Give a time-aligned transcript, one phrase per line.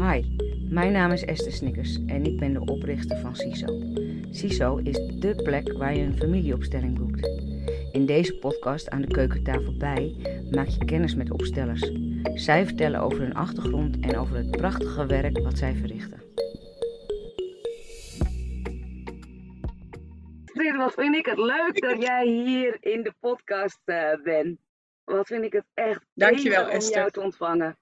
[0.00, 0.22] Hi,
[0.70, 3.80] mijn naam is Esther Snickers en ik ben de oprichter van CISO.
[4.30, 7.26] CISO is dé plek waar je een familieopstelling boekt.
[7.92, 10.16] In deze podcast aan de keukentafel bij
[10.50, 11.90] maak je kennis met opstellers.
[12.34, 16.22] Zij vertellen over hun achtergrond en over het prachtige werk wat zij verrichten.
[20.76, 24.58] Wat vind ik het leuk dat jij hier in de podcast uh, bent.
[25.04, 26.96] Wat vind ik het echt Dankjewel, om Esther.
[26.96, 27.76] jou te ontvangen.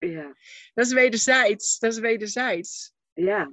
[0.00, 0.34] Ja,
[0.74, 1.78] Dat is wederzijds.
[1.78, 2.92] Dat is wederzijds.
[3.12, 3.52] ja.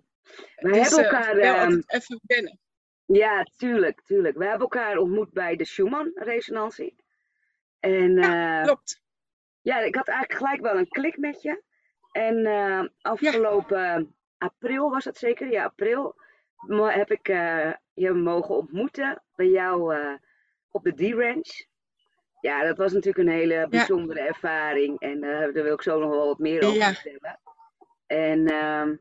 [0.56, 1.36] We is, hebben eh, elkaar...
[1.36, 2.60] wel altijd even wennen.
[3.06, 4.38] Ja, tuurlijk, tuurlijk.
[4.38, 6.96] We hebben elkaar ontmoet bij de Schumann-resonantie.
[7.80, 9.02] En ja, Klopt.
[9.62, 11.64] ja, ik had eigenlijk gelijk wel een klik met je.
[12.12, 16.16] En eh, afgelopen april was het zeker, ja, april,
[16.76, 20.14] heb ik eh, je mogen ontmoeten bij jou eh,
[20.70, 21.66] op de D-Ranch.
[22.48, 25.00] Ja, dat was natuurlijk een hele bijzondere ervaring.
[25.00, 26.94] En eh, daar wil ik zo nog wel wat meer over Ja.
[26.94, 27.40] vertellen.
[28.06, 28.96] En, ehm,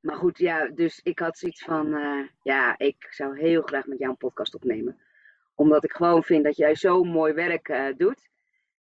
[0.00, 3.98] maar goed, ja, dus ik had zoiets van, eh, ja, ik zou heel graag met
[3.98, 5.00] jou een podcast opnemen.
[5.54, 8.28] Omdat ik gewoon vind dat jij zo mooi werk eh, doet.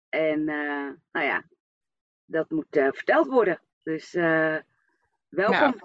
[0.10, 0.44] En,
[1.12, 1.44] nou ja,
[2.26, 3.62] dat moet verteld worden.
[3.84, 4.58] Dus eh,
[5.30, 5.76] welkom.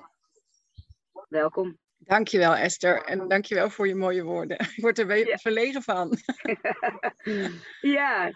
[1.28, 1.80] Welkom.
[2.06, 3.03] Dankjewel Esther.
[3.05, 4.59] En dankjewel voor je mooie woorden.
[4.77, 5.37] Ik word er Ja.
[5.39, 6.17] verlegen van.
[7.81, 8.31] Ja,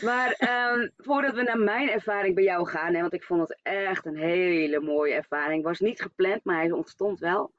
[0.00, 3.58] maar ehm, voordat we naar mijn ervaring bij jou gaan, hè, want ik vond het
[3.62, 5.62] echt een hele mooie ervaring.
[5.64, 7.52] Was niet gepland, maar hij ontstond wel.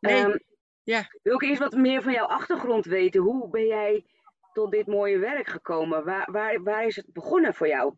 [0.00, 0.38] Nee, Ehm,
[0.82, 1.06] ja.
[1.22, 3.20] Wil ik eerst wat meer van jouw achtergrond weten?
[3.20, 4.04] Hoe ben jij
[4.52, 6.04] tot dit mooie werk gekomen?
[6.04, 7.94] Waar, waar, waar is het begonnen voor jou?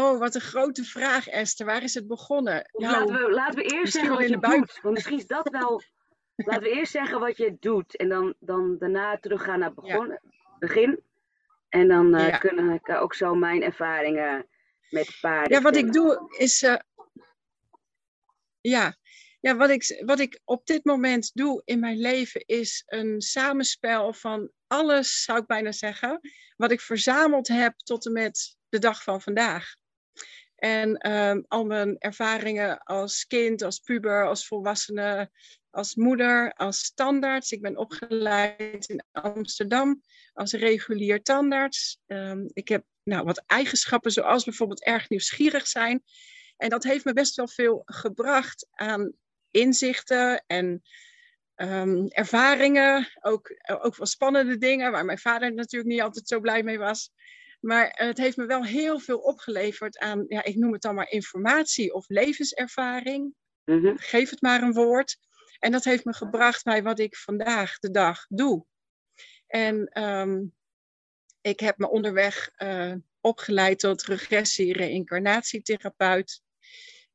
[0.00, 1.66] Oh, wat een grote vraag Esther.
[1.66, 2.68] Waar is het begonnen?
[2.72, 4.58] Of Nou, laten, we, laten we eerst zeggen wat in je de buik.
[4.58, 4.78] doet.
[4.82, 5.82] Want misschien is dat wel...
[6.36, 7.96] laten we eerst zeggen wat je doet.
[7.96, 10.20] En dan, dan daarna teruggaan naar het begonnen,
[10.58, 11.02] begin.
[11.68, 12.38] En dan eh, Ja.
[12.38, 14.48] kunnen ik ook zo mijn ervaringen
[14.90, 16.62] met paarden Ja, wat ik doe is.
[16.62, 16.76] eh,
[18.60, 18.96] ja,
[19.40, 24.12] ja wat, ik, wat ik op dit moment doe in mijn leven is een samenspel
[24.12, 26.20] van alles, zou ik bijna zeggen,
[26.56, 29.74] wat ik verzameld heb tot en met de dag van vandaag.
[30.58, 35.30] En ehm, al mijn ervaringen als kind, als puber, als volwassene,
[35.70, 37.52] als moeder, als standaards.
[37.52, 40.02] Ik ben opgeleid in Amsterdam
[40.32, 42.00] als regulier tandarts.
[42.06, 46.02] Ehm, ik heb nou, wat eigenschappen, zoals bijvoorbeeld erg nieuwsgierig zijn.
[46.56, 49.12] En dat heeft me best wel veel gebracht aan
[49.50, 50.82] inzichten en
[51.54, 53.08] ehm, ervaringen.
[53.20, 53.50] Ook,
[53.82, 57.10] ook wel spannende dingen, waar mijn vader natuurlijk niet altijd zo blij mee was.
[57.60, 61.10] Maar het heeft me wel heel veel opgeleverd aan, ja, ik noem het dan maar
[61.10, 63.34] informatie of levenservaring.
[63.64, 63.96] Mhm.
[63.96, 65.18] Geef het maar een woord.
[65.58, 68.66] En dat heeft me gebracht bij wat ik vandaag de dag doe.
[69.46, 70.44] En ehm,
[71.40, 76.42] ik heb me onderweg eh, opgeleid tot regressie-reïncarnatietherapeut.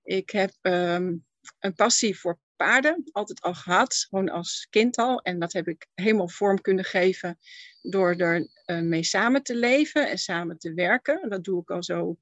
[0.04, 1.16] Ik heb ehm,
[1.60, 5.22] een passie voor paarden, altijd al gehad, gewoon als kind al.
[5.22, 7.40] En dat heb ik helemaal vorm kunnen geven
[7.82, 11.30] door er eh, mee samen te leven en samen te werken.
[11.30, 12.18] Dat doe ik al zo,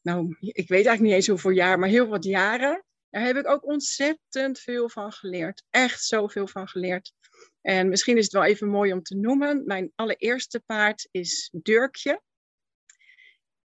[0.00, 2.84] nou, ik weet eigenlijk niet eens hoeveel jaar, maar heel wat jaren.
[3.10, 5.64] Daar heb ik ook ontzettend veel van geleerd.
[5.70, 7.12] Echt zoveel van geleerd.
[7.60, 9.62] En misschien is het wel even mooi om te noemen.
[9.66, 12.22] Mijn allereerste paard is Durkje.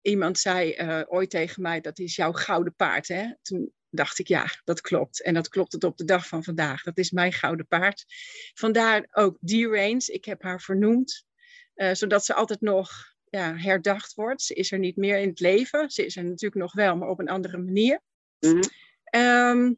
[0.02, 3.08] Iemand zei eh, ooit tegen mij, dat is jouw gouden paard.
[3.08, 3.34] Hè?
[3.42, 5.22] Toen dacht ik, ja, dat klopt.
[5.22, 6.84] En dat klopt het op de dag van vandaag.
[6.84, 8.06] Dat is mijn gouden paard.
[8.54, 10.06] Vandaar ook die range.
[10.06, 11.26] Ik heb haar vernoemd.
[11.74, 12.90] eh, zodat ze altijd nog
[13.30, 14.42] ja, herdacht wordt.
[14.42, 15.90] Ze is er niet meer in het leven.
[15.90, 18.02] Ze is er natuurlijk nog wel, maar op een andere manier.
[18.40, 18.62] Mhm.
[19.03, 19.74] Ehm,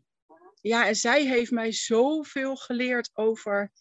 [0.61, 3.71] ja, en zij heeft mij zoveel geleerd over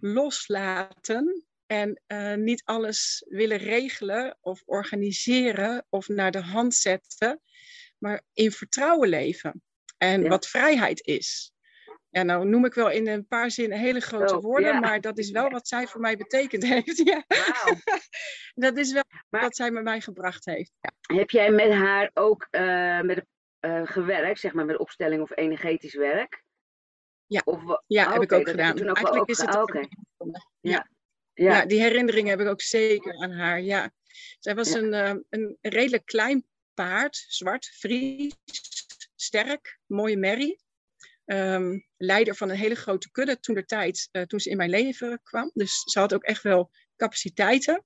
[0.00, 7.40] loslaten en eh, niet alles willen regelen of organiseren of naar de hand zetten,
[7.98, 9.62] maar in vertrouwen leven.
[9.98, 10.28] En Ja.
[10.28, 11.50] wat vrijheid is.
[12.08, 14.80] Ja, nou noem ik wel in een paar zinnen hele grote Zo, woorden, ja.
[14.80, 16.96] maar dat is wel wat zij voor mij betekend heeft.
[16.96, 17.24] Ja,
[18.54, 20.72] dat is wel Maar- wat zij met mij gebracht heeft.
[20.80, 21.16] Ja.
[21.16, 23.24] Heb jij met haar ook eh, met,
[23.60, 26.42] eh, gewerkt, zeg maar met opstelling of energetisch werk?
[27.26, 27.42] Ja.
[27.44, 28.72] Of, Ja, heb ik ook gedaan.
[28.72, 29.88] ook Eigenlijk ook is het.
[30.60, 30.88] Ja.
[31.34, 31.66] Ja.
[31.66, 33.60] Die herinneringen heb ik ook zeker aan haar.
[33.60, 33.90] Ja.
[34.38, 36.46] Zij was een, eh, een redelijk klein
[36.76, 38.34] paard, zwart, Fries,
[39.14, 40.64] sterk, mooie merrie.
[41.24, 44.70] Ehm, leider van een hele grote kudde toen de tijd, eh, toen ze in mijn
[44.70, 45.50] leven kwam.
[45.54, 47.84] Dus ze had ook echt wel capaciteiten.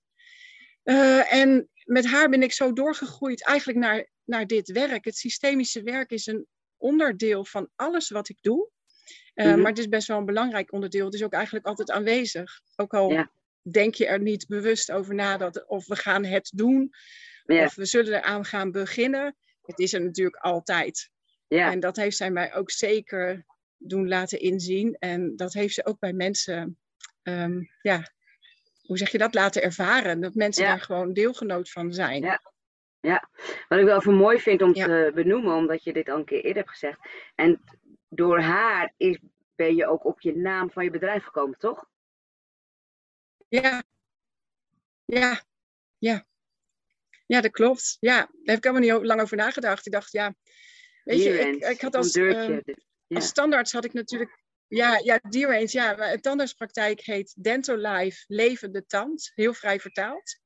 [0.82, 5.04] Eh, en met haar ben ik zo doorgegroeid eigenlijk naar, naar dit werk.
[5.04, 6.46] Het systemische werk is een
[6.76, 8.70] onderdeel van alles wat ik doe.
[9.34, 9.58] Eh, Mhm.
[9.60, 11.04] Maar het is best wel een belangrijk onderdeel.
[11.04, 12.60] Het is ook eigenlijk altijd aanwezig.
[12.76, 13.30] Ook al Ja.
[13.62, 16.90] denk je er niet bewust over na dat of we gaan het doen.
[17.44, 17.64] Ja.
[17.64, 19.36] Of we zullen eraan gaan beginnen.
[19.62, 21.10] Het is er natuurlijk altijd.
[21.48, 23.44] Ja, En dat heeft zij mij ook zeker
[23.76, 24.96] doen laten inzien.
[24.98, 26.78] En dat heeft ze ook bij mensen,
[27.22, 28.02] ehm, ja,
[28.82, 30.20] hoe zeg je dat, laten ervaren.
[30.20, 30.70] Dat mensen Ja.
[30.70, 32.22] daar gewoon deelgenoot van zijn.
[32.22, 33.28] Ja.
[33.68, 34.86] wat ik wel even mooi vind om Ja.
[34.86, 36.98] te benoemen, omdat je dit al een keer eerder hebt gezegd.
[37.34, 37.60] En
[38.08, 39.18] door haar is,
[39.54, 41.88] ben je ook op je naam van je bedrijf gekomen, toch?
[43.48, 43.82] Ja,
[45.04, 45.42] ja,
[45.98, 46.26] ja.
[47.30, 47.96] Ja, dat klopt.
[48.00, 49.86] Ja, daar heb ik helemaal niet lang over nagedacht.
[49.86, 50.34] Ik dacht, ja,
[51.04, 52.62] weet je, ik, ik had als, deurtje.
[52.64, 58.24] ehm, als standaards had ik natuurlijk, ja, ja, Dear ja, een tandartspraktijk heet Dental Life,
[58.26, 60.38] levende tand, heel vrij vertaald.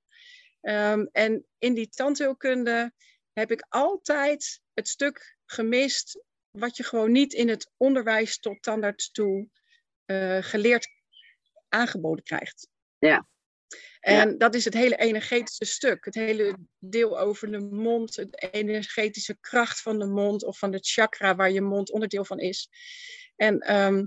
[0.60, 2.92] Ehm, en in die tandheelkunde
[3.32, 9.10] heb ik altijd het stuk gemist wat je gewoon niet in het onderwijs tot tandarts
[9.10, 9.48] toe
[10.04, 10.88] eh, geleerd
[11.68, 12.68] aangeboden krijgt.
[12.98, 13.28] Ja.
[14.00, 16.04] En dat is het hele energetische stuk.
[16.04, 20.88] Het hele deel over de mond, de energetische kracht van de mond of van het
[20.88, 22.68] chakra waar je mond onderdeel van is.
[23.36, 24.06] En ehm,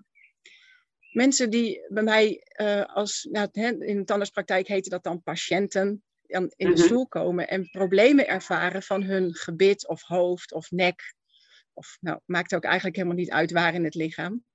[1.11, 6.53] mensen die bij mij eh, als, nou, in de tandartspraktijk heten dat dan patiënten, dan
[6.55, 6.83] in de Mhm.
[6.83, 11.15] stoel komen en problemen ervaren van hun gebit of hoofd of nek.
[11.73, 14.45] Of nou, maakt ook eigenlijk helemaal niet uit waar in het lichaam.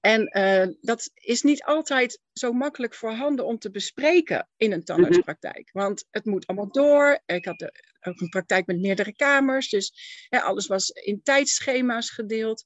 [0.00, 5.68] En eh, dat is niet altijd zo makkelijk voorhanden om te bespreken in een tandartspraktijk.
[5.72, 7.22] Want het moet allemaal door.
[7.26, 7.62] Ik had
[8.00, 9.68] ook een praktijk met meerdere kamers.
[9.68, 9.92] Dus
[10.28, 12.64] alles was in tijdschema's gedeeld.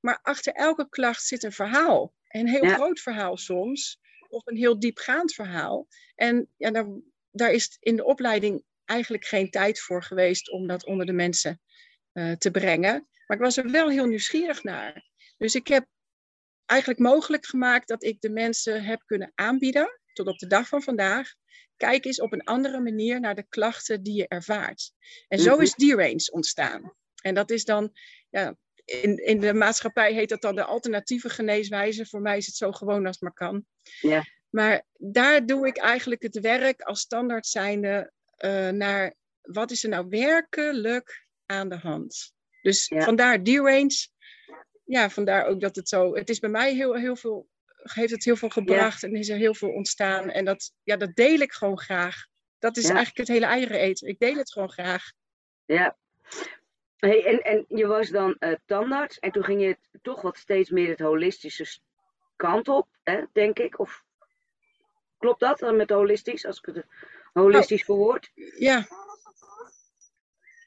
[0.00, 2.14] Maar achter elke klacht zit een verhaal.
[2.28, 2.74] Een heel Ja.
[2.74, 4.00] groot verhaal soms.
[4.28, 5.88] Of een heel diepgaand verhaal.
[6.14, 6.86] En ja, daar,
[7.30, 11.60] daar is in de opleiding eigenlijk geen tijd voor geweest om dat onder de mensen
[12.12, 13.08] eh, te brengen.
[13.26, 15.08] Maar ik was er wel heel nieuwsgierig naar.
[15.36, 15.86] Dus ik heb
[16.70, 20.82] eigenlijk mogelijk gemaakt dat ik de mensen heb kunnen aanbieden, tot op de dag van
[20.82, 21.32] vandaag.
[21.76, 24.92] Kijk eens op een andere manier naar de klachten die je ervaart.
[25.28, 25.62] En zo Mhm.
[25.62, 26.92] is D-Range ontstaan.
[27.22, 27.92] En dat is dan,
[28.30, 32.06] ja, in, in de maatschappij heet dat dan de alternatieve geneeswijze.
[32.06, 33.64] Voor mij is het zo gewoon als het maar kan.
[34.00, 34.24] Ja.
[34.50, 39.88] Maar daar doe ik eigenlijk het werk als standaard zijnde eh, naar wat is er
[39.88, 42.32] nou werkelijk aan de hand.
[42.62, 43.00] Dus Ja.
[43.00, 44.08] vandaar D-Range
[44.90, 46.14] ja, vandaar ook dat het zo.
[46.14, 47.48] Het is bij mij heel, heel veel.
[47.82, 50.30] Heeft het heel veel gebracht en is er heel veel ontstaan.
[50.30, 52.26] En dat, ja, dat deel ik gewoon graag.
[52.58, 52.94] Dat is Ja.
[52.94, 54.08] eigenlijk het hele eieren eten.
[54.08, 55.12] Ik deel het gewoon graag.
[55.64, 55.96] Ja.
[56.96, 60.70] Hey, en, en je was dan eh, tandarts en toen ging je toch wat steeds
[60.70, 61.78] meer het holistische
[62.36, 63.78] kant op, hè, denk ik.
[63.78, 64.04] Of
[65.18, 66.84] klopt dat dan met holistisch, als ik het
[67.32, 68.30] holistisch verwoord?
[68.58, 68.86] Ja,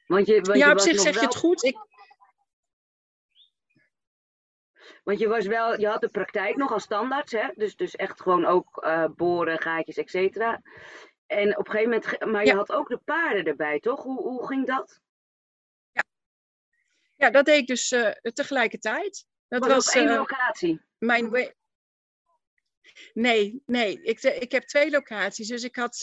[0.06, 1.64] Want je, want ja je op zich zeg je het goed.
[1.64, 1.76] Ik,
[5.04, 7.48] Want je was wel, je had de praktijk nog als standaard, hè?
[7.54, 10.62] Dus, dus echt gewoon ook eh, boren, gaatjes, et cetera.
[11.26, 12.56] En op een gegeven moment, maar je Ja.
[12.56, 14.02] had ook de paarden erbij, toch?
[14.02, 15.00] Hoe, hoe ging dat?
[17.16, 19.26] ja, dat deed ik dus eh, tegelijkertijd.
[19.48, 20.80] Dat Was was op één eh, locatie?
[20.98, 21.30] mijn.
[21.30, 21.54] we-
[23.12, 24.02] Nee, nee.
[24.02, 25.48] Ik, ik heb twee locaties.
[25.48, 25.94] Dus ik had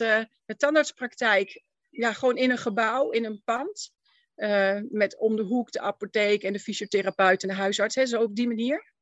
[0.46, 3.94] de tandartspraktijk ja, gewoon in een gebouw, in een pand.
[4.42, 7.96] Eh, met om de hoek de apotheek en de fysiotherapeut en de huisarts.
[7.96, 8.94] Hè, zo op die manier.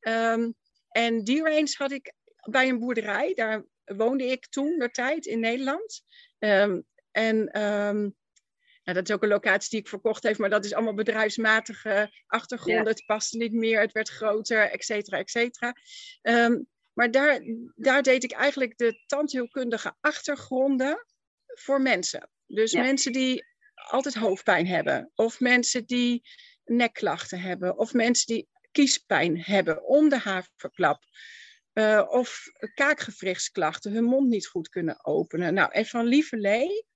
[0.00, 0.50] Ehm,
[0.88, 2.12] en die range had ik
[2.50, 3.34] bij een boerderij.
[3.34, 6.02] Daar woonde ik toen, de tijd, in Nederland.
[6.38, 6.80] Ehm,
[7.10, 7.98] en ehm,
[8.82, 12.22] nou, dat is ook een locatie die ik verkocht heb, maar dat is allemaal bedrijfsmatige
[12.26, 12.86] achtergronden.
[12.86, 15.74] Het paste niet meer, het werd groter, et cetera, et cetera.
[16.92, 17.40] Maar daar,
[17.74, 21.06] daar deed ik eigenlijk de tandheelkundige achtergronden
[21.46, 22.30] voor mensen.
[22.46, 23.47] Dus mensen die
[23.88, 26.22] altijd hoofdpijn hebben, of mensen die
[26.64, 31.02] nekklachten hebben, of mensen die kiespijn hebben om de haverklap.
[31.72, 35.54] eh, of kaakgewrichtsklachten, hun mond niet goed kunnen openen.
[35.54, 36.86] Nou, en van lieverlee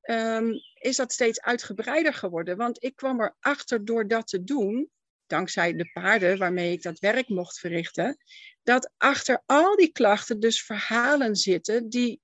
[0.00, 2.56] ehm, is dat steeds uitgebreider geworden.
[2.56, 4.90] Want ik kwam erachter door dat te doen,
[5.26, 8.16] dankzij de paarden waarmee ik dat werk mocht verrichten,
[8.62, 12.20] dat achter al die klachten dus verhalen zitten die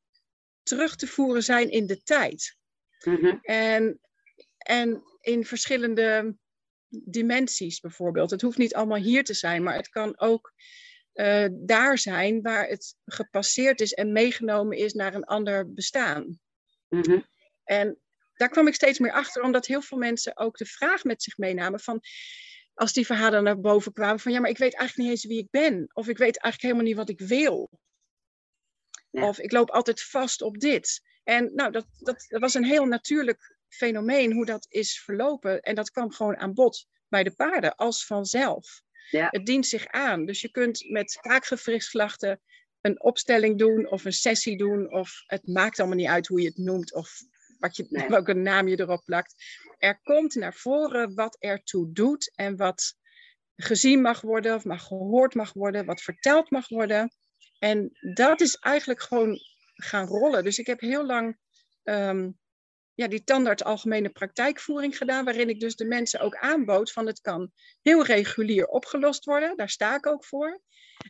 [0.63, 2.59] terug te voeren zijn in de tijd.
[3.05, 3.37] Mhm.
[3.43, 4.01] En,
[4.59, 6.37] en in verschillende
[6.89, 8.31] dimensies bijvoorbeeld.
[8.31, 10.53] Het hoeft niet allemaal hier te zijn, maar het kan ook
[11.13, 16.41] eh, daar zijn waar het gepasseerd is en meegenomen is naar een ander bestaan.
[16.89, 17.21] Mhm.
[17.65, 17.99] En
[18.35, 21.39] daar kwam ik steeds meer achter, omdat heel veel mensen ook de vraag met zich
[21.39, 22.01] meenamen van,
[22.75, 25.43] als die verhalen naar boven kwamen, van ja, maar ik weet eigenlijk niet eens wie
[25.43, 25.91] ik ben.
[25.93, 27.71] Of ik weet eigenlijk helemaal niet wat ik wil.
[29.11, 29.29] Ja.
[29.29, 31.03] Of ik loop altijd vast op dit.
[31.25, 35.61] En nou, dat, dat, dat was een heel natuurlijk fenomeen hoe dat is verlopen.
[35.61, 38.83] En dat kwam gewoon aan bod bij de paarden als vanzelf.
[39.11, 39.29] Ja.
[39.31, 40.27] Het dient zich aan.
[40.27, 42.41] Dus je kunt met kaakgewrichtsklachten
[42.81, 44.93] een opstelling doen of een sessie doen.
[44.93, 46.95] Of het maakt allemaal niet uit hoe je het noemt.
[46.95, 47.19] Of
[47.59, 49.35] wat je, welke naam je erop plakt.
[49.79, 52.95] Er komt naar voren wat ertoe doet en wat
[53.57, 57.13] gezien mag worden, of mag gehoord mag worden, wat verteld mag worden.
[57.59, 59.39] En dat is eigenlijk gewoon
[59.85, 60.45] gaan rollen.
[60.45, 61.39] Dus ik heb heel lang
[61.85, 62.39] um,
[62.95, 67.21] ja, die tandarts algemene praktijkvoering gedaan, waarin ik dus de mensen ook aanbood van het
[67.21, 67.51] kan
[67.83, 69.57] heel regulier opgelost worden.
[69.57, 70.61] Daar sta ik ook voor.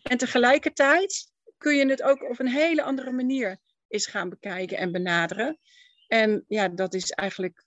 [0.03, 3.59] En tegelijkertijd kun je het ook op een hele andere manier
[3.89, 5.59] eens gaan bekijken en benaderen.
[6.07, 7.65] En ja, dat is eigenlijk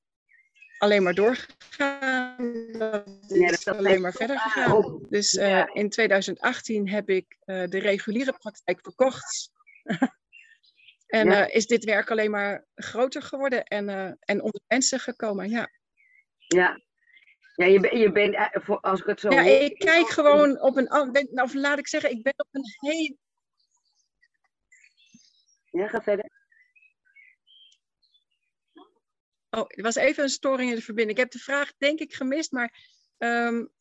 [0.77, 2.35] alleen maar doorgegaan.
[2.77, 5.05] Dat is alleen maar verder gegaan.
[5.09, 9.51] Dus uh, in 2018 heb ik uh, de reguliere praktijk verkocht.
[11.13, 11.47] en ja.
[11.47, 15.49] uh, is dit werk alleen maar groter geworden en, en onder mensen gekomen.
[15.49, 15.69] Ja.
[16.47, 16.81] Ja.
[17.55, 18.35] Ja, je, ben, je bent,
[18.81, 19.29] als ik het zo.
[19.29, 20.91] Ja, ik kijk gewoon op een.
[21.41, 23.17] Of laat ik zeggen, ik ben op een heel.
[25.71, 26.29] Ja, ga verder.
[29.49, 31.17] Oh, er was even een storing in de verbinding.
[31.17, 32.77] Ik heb de vraag denk ik gemist, maar
[33.17, 33.71] um,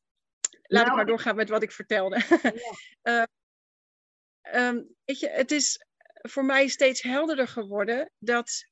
[0.51, 2.23] laat nou, ik maar doorgaan met wat ik vertelde.
[3.03, 3.29] Ja.
[4.53, 5.87] uh, um, weet je, het is
[6.23, 8.65] voor mij steeds helderder geworden dat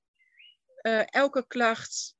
[0.82, 2.14] uh, elke klacht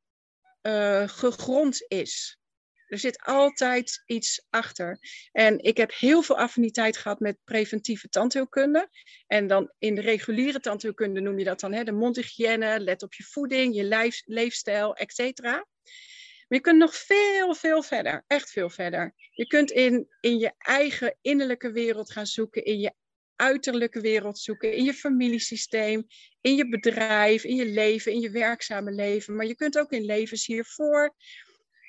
[0.62, 2.38] uh, gegrond is.
[2.87, 4.99] Er zit altijd iets achter.
[5.32, 8.90] En ik heb heel veel affiniteit gehad met preventieve tandheelkunde.
[9.26, 13.14] En dan in de reguliere tandheelkunde noem je dat dan hè, de mondhygiëne, let op
[13.14, 15.52] je voeding, je leefstijl, et cetera.
[15.52, 18.25] Maar je kunt nog veel, veel verder.
[18.26, 19.14] Echt veel verder.
[19.30, 22.92] Je kunt in, in je eigen innerlijke wereld gaan zoeken, in je
[23.40, 26.06] uiterlijke wereld zoeken, in je familiesysteem,
[26.40, 29.37] in je bedrijf, in je leven, in je werkzame leven.
[29.37, 31.14] Maar je kunt ook in levens hiervoor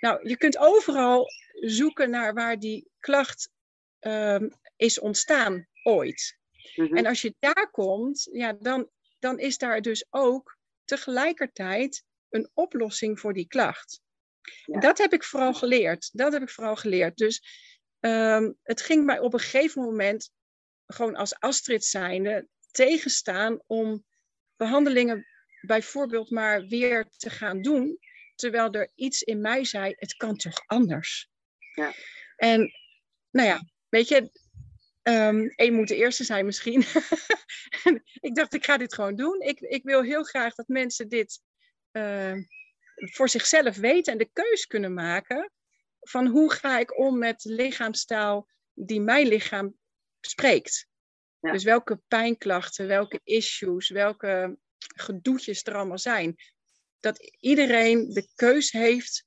[0.02, 1.28] nou, je kunt overal
[1.60, 3.50] zoeken naar waar die klacht
[4.00, 6.38] um, is ontstaan ooit.
[6.76, 6.98] Mm-hmm.
[6.98, 8.90] En als je daar komt, ja, dan,
[9.20, 14.02] dan is daar dus ook tegelijkertijd een oplossing voor die klacht.
[14.66, 14.80] Ja.
[14.80, 16.10] Dat heb ik vooral geleerd.
[16.14, 17.18] Dat heb ik vooral geleerd.
[17.18, 17.44] Dus
[18.00, 20.32] um, het ging mij op een gegeven moment
[20.94, 24.06] gewoon als Astrid zijnde tegenstaan om
[24.56, 25.26] behandelingen
[25.62, 28.00] bijvoorbeeld maar weer te gaan doen
[28.36, 31.30] terwijl er iets in mij zei, het kan toch anders.
[31.74, 31.94] Ja.
[32.36, 32.72] En
[33.32, 34.30] nou ja, weet je,
[35.04, 36.84] um, één moet de eerste zijn misschien.
[38.28, 39.42] ik dacht, ik ga dit gewoon doen.
[39.42, 41.42] Ik, ik wil heel graag dat mensen dit
[41.92, 42.36] uh,
[42.96, 45.52] voor zichzelf weten en de keus kunnen maken
[46.00, 49.78] van hoe ga ik om met lichaamstaal die mijn lichaam
[50.22, 50.88] spreekt.
[51.40, 51.52] Ja.
[51.52, 56.36] Dus welke pijnklachten, welke issues, welke gedoetjes er allemaal zijn
[57.02, 59.26] dat iedereen de keus heeft,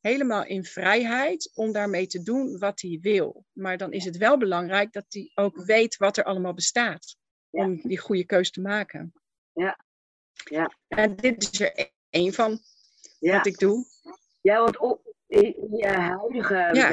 [0.00, 3.44] helemaal in vrijheid, om daarmee te doen wat hij wil.
[3.52, 7.16] Maar dan is het wel belangrijk dat hij ook weet wat er allemaal bestaat,
[7.50, 7.64] ja.
[7.64, 9.12] om die goede keus te maken.
[9.52, 9.84] Ja.
[10.44, 10.76] ja.
[10.88, 12.60] En dit is er één van
[13.18, 13.86] wat ik doe.
[14.40, 15.01] Ja, want
[15.56, 16.88] op je huidige ja.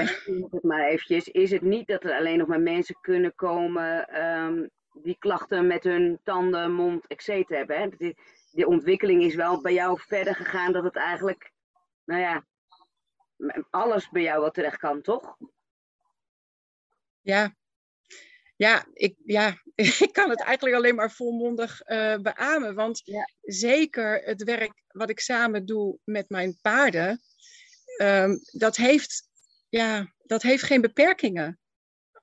[0.50, 4.70] het maar eventjes, is het niet dat er alleen nog maar mensen kunnen komen um,
[4.94, 7.50] die klachten met hun tanden, mond, etc.
[7.50, 7.78] hebben.
[7.78, 8.14] Hè?
[8.52, 11.52] die ontwikkeling is wel bij jou verder gegaan dat het eigenlijk,
[12.06, 12.46] nou ja,
[13.70, 15.38] alles bij jou wat terecht kan, toch?
[17.22, 17.54] Ja,
[18.56, 19.58] ja, ik, ja,
[20.06, 22.76] ik kan het eigenlijk alleen maar volmondig uh, beamen.
[22.76, 23.30] Want ja.
[23.42, 27.22] zeker het werk wat ik samen doe met mijn paarden,
[28.02, 29.30] um, dat, heeft,
[29.70, 31.60] ja, dat heeft geen beperkingen,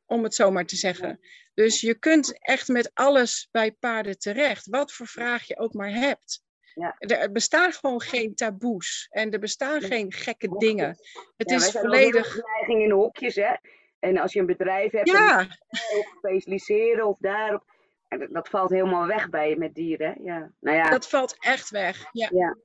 [0.07, 1.21] om het zo maar te zeggen.
[1.55, 5.93] Dus je kunt echt met alles bij paarden terecht, wat voor vraag je ook maar
[5.93, 6.45] hebt.
[6.75, 6.97] Ja.
[6.99, 10.89] Er bestaan gewoon geen taboes en er bestaan geen gekke dingen.
[11.37, 12.43] Het ja, is volledig.
[12.45, 13.55] neiging in hokjes, hè?
[13.99, 15.47] En als je een bedrijf hebt, ja.
[15.99, 17.65] of specialiseren of daarop.
[18.09, 20.25] Dat, dat valt helemaal weg bij je met dieren.
[20.25, 20.53] Ja.
[20.61, 20.91] Nou ja.
[20.91, 22.09] Dat valt echt weg.
[22.13, 22.29] Ja.
[22.33, 22.57] Ja,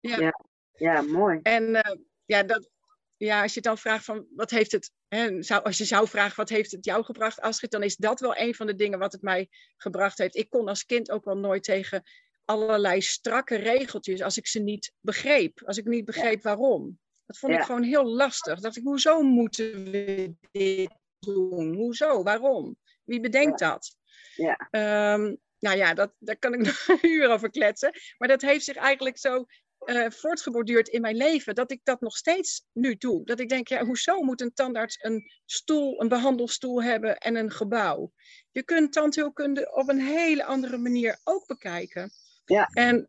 [0.00, 0.18] ja.
[0.18, 0.32] ja.
[0.72, 1.40] ja mooi.
[1.42, 1.80] En uh,
[2.28, 2.68] ja, dat,
[3.16, 6.36] ja, als je dan vraagt van wat heeft het, hè, zou, als je zou vragen
[6.36, 9.12] wat heeft het jou gebracht, Astrid, dan is dat wel een van de dingen wat
[9.12, 10.36] het mij gebracht heeft.
[10.36, 12.02] Ik kon als kind ook wel nooit tegen
[12.44, 16.98] allerlei strakke regeltjes als ik ze niet begreep, als ik niet begreep waarom.
[17.26, 18.60] Dat vond ik gewoon heel lastig.
[18.60, 21.74] Dacht ik, hoezo moeten we dit doen?
[21.74, 22.22] Hoezo?
[22.22, 22.76] Waarom?
[23.04, 23.96] Wie bedenkt dat?
[24.34, 24.68] Ja.
[25.14, 27.92] Um, nou ja, dat, daar kan ik nog een uur over kletsen.
[28.18, 29.46] Maar dat heeft zich eigenlijk zo
[29.84, 33.24] uh, voortgeborduurd in mijn leven, dat ik dat nog steeds nu doe.
[33.24, 37.50] Dat ik denk, ja, hoezo moet een tandarts een stoel, een behandelstoel hebben en een
[37.50, 38.12] gebouw?
[38.50, 42.10] Je kunt tandheelkunde op een hele andere manier ook bekijken.
[42.44, 42.70] Ja.
[42.72, 43.08] En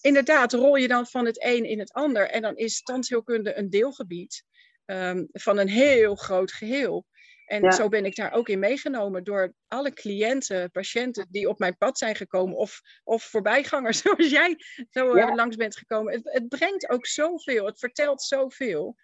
[0.00, 2.28] inderdaad, rol je dan van het een in het ander.
[2.28, 4.44] En dan is tandheelkunde een deelgebied
[4.86, 7.06] um, van een heel groot geheel.
[7.52, 11.76] En zo ben ik daar ook in meegenomen door alle cliënten, patiënten die op mijn
[11.76, 14.56] pad zijn gekomen, of, of voorbijgangers zoals jij
[14.90, 16.12] zo eh, langs bent gekomen.
[16.12, 18.96] Het, het, brengt ook zoveel, het vertelt zoveel,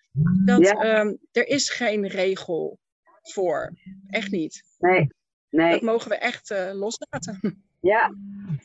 [0.45, 2.78] dat ehm, er is geen regel
[3.23, 3.73] voor.
[4.07, 4.62] Echt niet.
[4.78, 5.09] Nee,
[5.50, 5.71] nee.
[5.71, 7.38] Dat mogen we echt uh, loslaten.
[7.81, 8.14] Ja.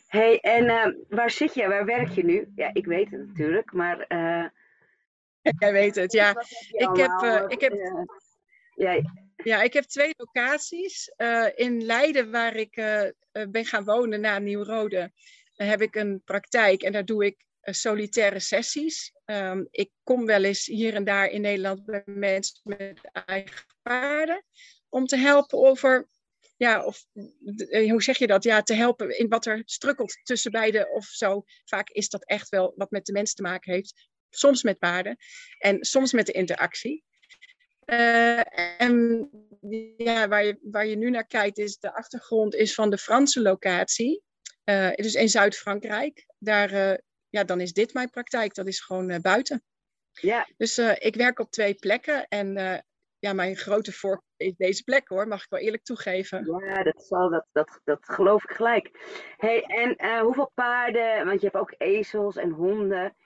[0.06, 1.68] hey, en uh, waar zit je?
[1.68, 2.52] Waar werk je nu?
[2.54, 4.04] Ja, ik weet het natuurlijk, maar...
[4.08, 4.46] Uh...
[5.58, 6.30] Jij weet het, ja.
[6.70, 7.72] Ik heb, ik heb,
[8.74, 9.02] ja,
[9.44, 11.12] ja, ik heb twee locaties.
[11.16, 13.02] Uh, in Leiden, waar ik uh,
[13.48, 15.12] ben gaan wonen na Nieuw-Rode,
[15.54, 19.12] heb ik een praktijk en daar doe ik solitaire sessies.
[19.24, 24.44] Um, ik kom wel eens hier en daar in Nederland bij mensen met eigen paarden
[24.88, 26.08] om te helpen over,
[26.56, 27.06] ja, of
[27.70, 28.44] hoe zeg je dat?
[28.44, 31.42] Ja, te helpen in wat er strukkelt tussen beiden of zo.
[31.64, 34.08] Vaak is dat echt wel wat met de mens te maken heeft.
[34.30, 35.16] Soms met paarden
[35.58, 37.04] en soms met de interactie.
[37.86, 39.28] Uh, en
[39.96, 43.42] ja, waar, je, waar je nu naar kijkt, is de achtergrond is van de Franse
[43.42, 44.22] locatie.
[44.64, 46.26] Uh, dus in Zuid-Frankrijk.
[46.38, 46.94] Daar, uh,
[47.28, 48.54] ja, dan is dit mijn praktijk.
[48.54, 49.62] Dat is gewoon buiten.
[50.12, 50.48] Ja.
[50.56, 52.28] Dus ik werk op twee plekken.
[52.28, 52.54] En
[53.18, 56.64] ja, mijn grote voorkeur is deze plek hoor, mag ik wel eerlijk toegeven.
[56.66, 58.90] Ja, dat, zal, dat, dat, dat geloof ik gelijk.
[59.36, 63.16] Hey, en hoeveel paarden, want je hebt ook ezels en honden.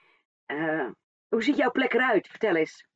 [1.27, 2.27] hoe ziet jouw plek eruit?
[2.27, 2.88] Vertel eens.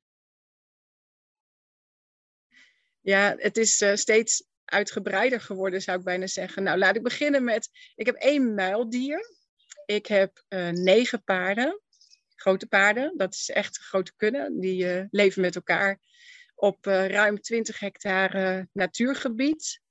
[3.04, 6.64] Ja, het is uh, steeds uitgebreider geworden, zou ik bijna zeggen.
[6.64, 9.20] Nou, laat ik beginnen met, ik heb één muildier.
[9.86, 11.82] Ik heb uh, negen paarden,
[12.36, 13.14] grote paarden.
[13.18, 14.60] Dat is echt grote kunnen.
[14.60, 16.00] Die uh, leven met elkaar
[16.56, 19.82] op ruim 20 hectare natuurgebied.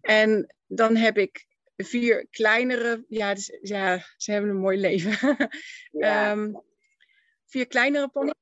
[0.00, 1.46] en dan heb ik
[1.76, 5.36] vier kleinere, ja, dus, ja, ze hebben een mooi leven.
[5.90, 6.30] Ja.
[6.30, 6.62] um,
[7.46, 8.34] vier kleinere ponies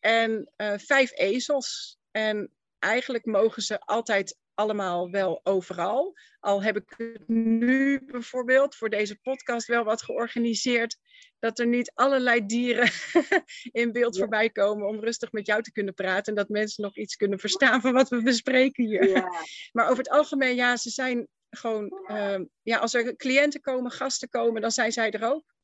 [0.00, 1.98] en vijf ezels.
[2.10, 6.14] En eigenlijk mogen ze altijd allemaal wel overal.
[6.40, 10.98] Al heb ik nu bijvoorbeeld voor deze podcast wel wat georganiseerd.
[11.38, 12.90] Dat er niet allerlei dieren
[13.82, 16.24] in beeld voorbij komen om rustig met jou te kunnen praten.
[16.24, 19.08] En dat mensen nog iets kunnen verstaan van wat we bespreken hier.
[19.08, 19.28] Ja.
[19.72, 22.02] Maar over het algemeen, ja, ze zijn gewoon.
[22.06, 25.54] Uh, ja, als er cliënten komen, gasten komen, dan zijn zij er ook.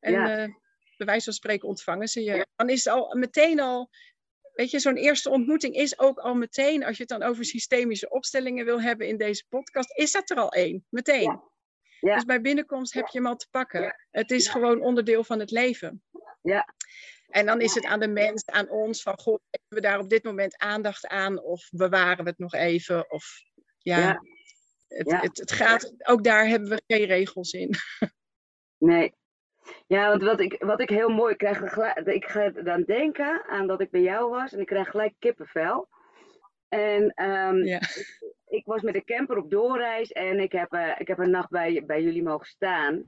[0.00, 0.42] En ja.
[0.42, 0.54] uh,
[0.96, 2.46] bij wijze van spreken ontvangen ze je.
[2.56, 3.90] Dan is het al meteen al
[4.58, 8.08] weet je, zo'n eerste ontmoeting is ook al meteen, als je het dan over systemische
[8.08, 11.40] opstellingen wil hebben in deze podcast, is dat er al één, meteen.
[12.00, 12.14] Ja.
[12.14, 14.06] Dus bij binnenkomst heb je hem al te pakken.
[14.10, 16.02] Het is gewoon onderdeel van het leven.
[16.42, 16.74] Ja.
[17.28, 20.08] En dan is het aan de mens, aan ons, van goh, hebben we daar op
[20.08, 23.10] dit moment aandacht aan of bewaren we het nog even?
[23.10, 23.42] Of
[23.78, 24.22] ja,
[24.88, 27.74] Het, het, het gaat, ook daar hebben we geen regels in.
[28.80, 29.12] Nee,
[29.86, 33.80] ja, want wat ik, wat ik heel mooi krijg, ik ga dan denken aan dat
[33.80, 35.88] ik bij jou was en ik krijg gelijk kippenvel.
[36.68, 37.76] En um, ja.
[37.76, 41.30] ik, ik, was met de camper op doorreis en ik heb, uh, ik heb een
[41.30, 43.04] nacht bij, bij jullie mogen staan.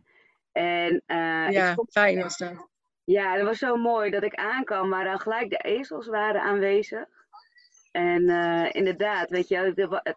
[0.53, 2.68] En, uh, ja, stond, fijn was dat.
[3.05, 7.07] Ja, dat was zo mooi dat ik aankwam, maar dan gelijk de ezels waren aanwezig.
[7.90, 10.16] En uh, inderdaad, weet je, het, het,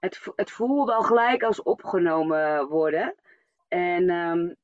[0.00, 3.14] het, het voelde al gelijk als opgenomen worden.
[3.68, 4.56] En, um,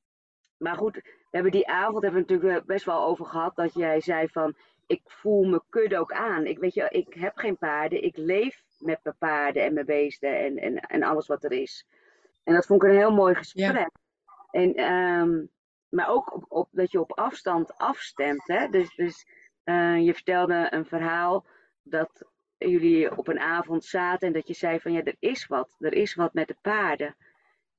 [0.56, 4.28] maar goed, hebben die avond hebben we natuurlijk best wel over gehad dat jij zei
[4.28, 6.46] van ik voel me kudde ook aan.
[6.46, 10.38] Ik weet je, ik heb geen paarden, ik leef met mijn paarden en mijn beesten
[10.38, 11.86] en, en, en alles wat er is.
[12.44, 13.72] En dat vond ik een heel mooi gesprek.
[13.72, 13.90] Ja.
[14.50, 15.50] En, um,
[15.88, 18.46] maar ook op, op, dat je op afstand afstemt.
[18.46, 18.68] Hè?
[18.68, 19.26] Dus, dus
[19.64, 21.46] uh, je vertelde een verhaal
[21.82, 22.24] dat
[22.58, 25.76] jullie op een avond zaten en dat je zei van ja, er is wat.
[25.78, 27.16] Er is wat met de paarden.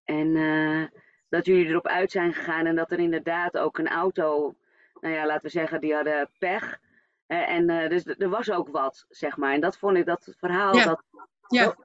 [0.03, 0.87] En uh,
[1.29, 4.55] dat jullie erop uit zijn gegaan en dat er inderdaad ook een auto,
[4.99, 6.79] nou ja, laten we zeggen, die hadden pech.
[7.27, 9.53] En uh, dus er was ook wat, zeg maar.
[9.53, 10.85] En dat vond ik, dat verhaal, ja.
[10.85, 11.03] dat,
[11.47, 11.67] ja.
[11.67, 11.75] Oh,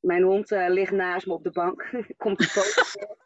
[0.00, 1.90] mijn hond uh, ligt naast me op de bank.
[2.16, 2.82] Komt de foto.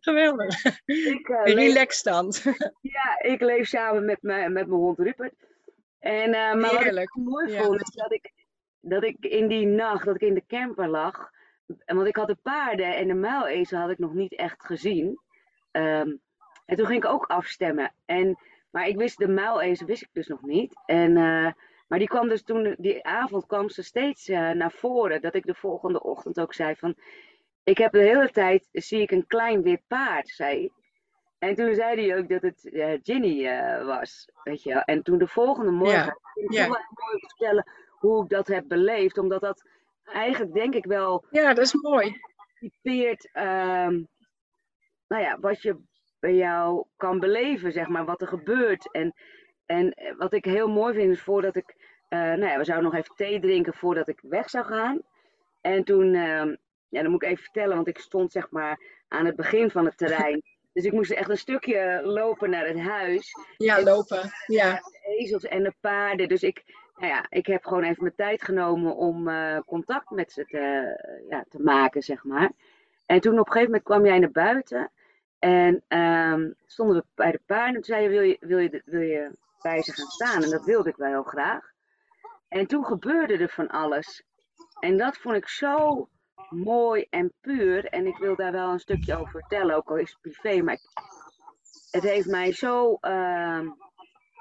[0.00, 0.64] Geweldig.
[0.84, 2.44] Ik, Relaxstand.
[2.96, 5.34] ja, ik leef samen met, me, met mijn hond Rupert.
[5.98, 7.14] En, maar Heerlijk.
[7.14, 8.32] wat ik mooi vond, is dat ik,
[8.80, 11.30] dat ik in die nacht, dat ik in de camper lag,
[11.86, 15.20] want ik had de paarden en de muilezel had ik nog niet echt gezien.
[15.72, 16.20] Um,
[16.66, 17.92] en toen ging ik ook afstemmen.
[18.04, 18.38] En,
[18.70, 20.80] maar ik wist de muilezel wist ik dus nog niet.
[20.86, 21.52] En, uh,
[21.88, 25.20] maar die kwam dus toen, die avond kwam ze steeds uh, naar voren.
[25.20, 26.94] Dat ik de volgende ochtend ook zei van...
[27.64, 30.72] Ik heb de hele tijd, zie ik een klein wit paard, zei
[31.38, 33.44] En toen zei hij ook dat het uh, Ginny
[33.84, 36.18] was, weet je En toen de volgende morgen, ja.
[36.34, 36.66] ik ja.
[36.66, 39.18] mooi vertellen hoe ik dat heb beleefd.
[39.18, 39.64] Omdat dat
[40.12, 41.24] eigenlijk denk ik wel.
[41.30, 42.20] Ja, dat is mooi.
[42.58, 44.08] Typeert, um,
[45.06, 45.76] nou ja, wat je
[46.20, 48.92] bij jou kan beleven, zeg maar, wat er gebeurt.
[48.92, 49.14] En,
[49.66, 51.76] en wat ik heel mooi vind is voordat ik
[52.08, 55.02] eh, nou ja, we zouden nog even thee drinken voordat ik weg zou gaan.
[55.60, 56.54] En toen, ehm,
[56.88, 59.84] ja, dan moet ik even vertellen, want ik stond zeg maar aan het begin van
[59.84, 60.42] het terrein.
[60.72, 63.32] Dus ik moest echt een stukje lopen naar het huis.
[63.56, 64.30] Ja, lopen.
[64.46, 64.74] Ja.
[64.74, 66.28] De ezels en de paarden.
[66.28, 66.62] Dus ik,
[66.98, 70.96] nou ja, ik heb gewoon even mijn tijd genomen om eh, contact met ze te,
[71.28, 72.50] ja, te maken, zeg maar.
[73.06, 74.90] En toen op een gegeven moment kwam jij naar buiten.
[75.38, 77.66] En ehm, stonden we bij de paarden.
[77.66, 79.30] En toen zei je wil, je, wil, je, wil je
[79.62, 80.42] bij ze gaan staan?
[80.42, 81.72] En dat wilde ik wel heel graag.
[82.48, 84.22] En toen gebeurde er van alles.
[84.80, 86.08] En dat vond ik zo
[86.48, 87.84] mooi en puur.
[87.84, 90.62] En ik wil daar wel een stukje over vertellen, ook al is het privé.
[90.62, 90.78] Maar
[91.90, 93.68] het heeft mij zo ehm,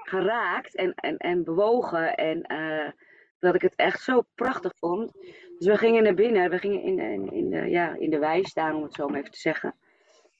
[0.09, 2.15] geraakt en, en, en bewogen.
[2.15, 2.91] En eh,
[3.39, 5.11] dat ik het echt zo prachtig vond.
[5.57, 6.49] Dus we gingen naar binnen.
[6.49, 9.19] We gingen in, in, in, de, ja, in de wei staan, om het zo maar
[9.19, 9.75] even te zeggen.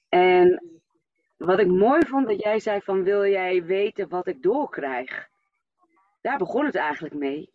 [0.10, 0.64] En
[1.38, 5.28] wat ik mooi vond, dat jij zei van wil jij weten wat ik doorkrijg?
[6.22, 7.50] Daar begon het eigenlijk mee.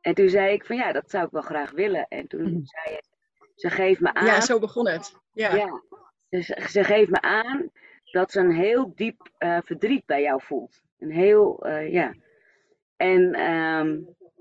[0.00, 2.06] En toen zei ik van ja, dat zou ik wel graag willen.
[2.08, 2.64] En toen Mhm.
[2.64, 3.02] zei je,
[3.54, 4.26] ze geeft me aan.
[4.26, 5.16] ja, zo begon het.
[5.32, 5.54] Ja.
[5.54, 5.80] Ja,
[6.68, 7.70] ze geeft me aan
[8.10, 10.82] dat ze een heel diep eh, verdriet bij jou voelt.
[11.00, 12.14] Een heel, eh, ja.
[12.96, 13.20] En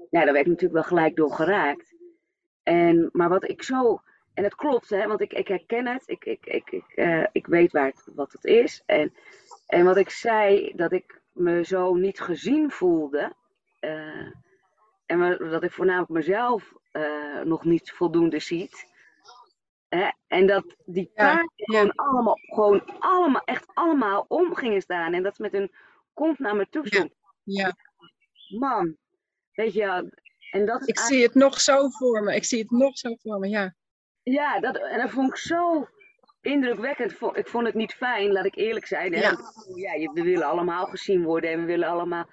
[0.10, 1.96] ja, daar werd ik natuurlijk wel gelijk door geraakt.
[2.64, 4.02] En, maar wat ik zo,
[4.34, 7.48] en het klopt, hè, want ik, ik herken het, ik, ik, ik, ik, eh, ik
[7.48, 8.84] weet waar het, wat het is.
[8.86, 9.14] En,
[9.68, 13.34] en wat ik zei, dat ik me zo niet gezien voelde.
[13.80, 14.28] eh,
[15.06, 16.74] en dat ik voornamelijk mezelf
[17.44, 18.86] nog niet voldoende ziet.
[19.90, 20.10] Hè?
[20.28, 21.66] En dat die Ja, paarden ja.
[21.80, 25.14] gewoon allemaal, gewoon allemaal, echt allemaal om gingen staan.
[25.14, 25.72] En dat ze met hun
[26.20, 27.08] kont naar me toe Ja.
[27.44, 27.76] ja.
[28.48, 28.98] Man,
[29.52, 30.10] weet je, wel,
[30.52, 32.36] en dat Ik zie het nog zo voor me.
[32.36, 33.76] Ik zie het nog zo voor me, ja.
[34.24, 35.88] Ja, dat, en dat vond ik zo
[36.42, 37.12] indrukwekkend.
[37.34, 39.14] Ik vond het niet fijn, laat ik eerlijk zijn.
[39.14, 39.20] Hè?
[39.20, 39.38] Ja.
[39.76, 42.30] Ja, we willen allemaal gezien worden en we willen allemaal.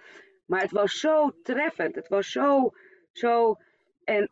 [0.47, 1.95] Maar het was zo treffend.
[1.95, 2.73] Het was zo,
[3.13, 3.57] zo.
[4.05, 4.31] En,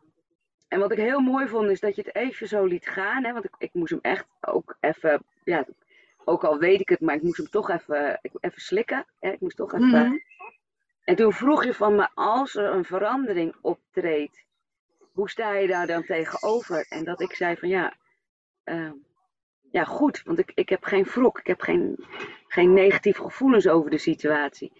[0.67, 3.23] en wat ik heel mooi vond, is dat je het even zo liet gaan.
[3.23, 3.33] Hè?
[3.33, 5.25] Want ik, ik moest hem echt ook even.
[5.43, 5.65] Ja,
[6.25, 9.05] ook al weet ik het, maar ik moest hem toch even, even slikken.
[9.19, 9.31] Hè?
[9.31, 9.87] Ik moest toch even.
[9.87, 10.17] Mhm.
[11.03, 14.45] En toen vroeg je van me, als er een verandering optreedt,
[15.11, 16.85] hoe sta je daar dan tegenover?
[16.89, 17.93] En dat ik zei van ja,
[18.63, 18.91] eh,
[19.71, 22.05] ja goed, want ik, ik heb geen wrok, ik heb geen,
[22.47, 24.71] geen negatieve gevoelens over de situatie.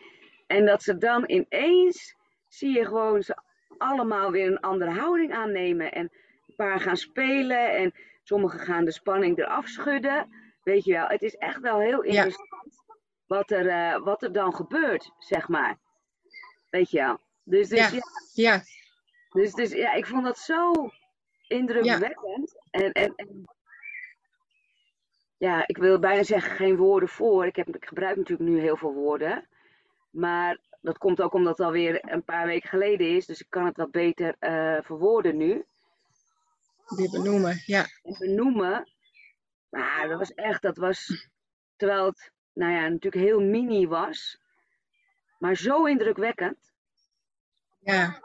[0.47, 2.15] En dat ze dan ineens,
[2.47, 3.37] zie je gewoon ze
[3.77, 5.91] allemaal weer een andere houding aannemen.
[5.91, 6.11] En
[6.47, 10.27] een paar gaan spelen en sommigen gaan de spanning eraf schudden.
[10.65, 12.09] Weet je wel, het is echt wel heel Ja.
[12.23, 12.83] interessant
[13.25, 15.77] wat, er, eh, wat er dan gebeurt, zeg maar.
[16.69, 17.19] Weet je wel.
[17.43, 17.89] Dus, dus, Ja.
[18.33, 18.53] ja.
[18.53, 18.61] Ja,
[19.29, 20.71] Dus, dus ja, ik vond dat zo
[21.47, 22.55] indrukwekkend.
[22.71, 23.43] En, en, en
[25.37, 27.45] ja, ik wil bijna zeggen geen woorden voor.
[27.45, 29.47] Ik, heb, ik gebruik natuurlijk nu heel veel woorden.
[30.09, 33.25] Maar dat komt ook omdat het alweer een paar weken geleden is.
[33.25, 35.65] Dus ik kan het wat beter eh, verwoorden nu.
[36.85, 37.61] weer benoemen.
[37.65, 38.94] Ja, En benoemen.
[39.75, 41.27] Maar dat was echt, dat was...
[41.75, 44.39] Terwijl het, nou ja, natuurlijk heel mini was.
[45.39, 46.57] Maar zo indrukwekkend.
[47.79, 48.23] ja.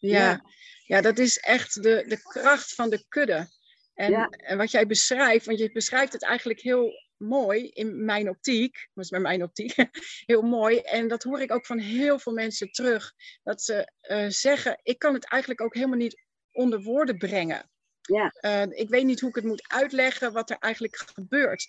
[0.00, 0.44] Ja.
[0.84, 3.48] Ja, dat is echt de, de kracht van de kudde.
[3.94, 4.28] En, Ja.
[4.28, 9.04] en wat jij beschrijft, want je beschrijft het eigenlijk heel mooi in mijn optiek, dat
[9.04, 9.74] is bij mijn optiek,
[10.26, 10.78] heel mooi.
[10.78, 13.12] En dat hoor ik ook van heel veel mensen terug.
[13.42, 17.70] Dat ze eh, zeggen, ik kan het eigenlijk ook helemaal niet onder woorden brengen.
[18.14, 18.28] Ja.
[18.30, 21.66] Eh, ik weet niet hoe ik het moet uitleggen wat er eigenlijk gebeurt.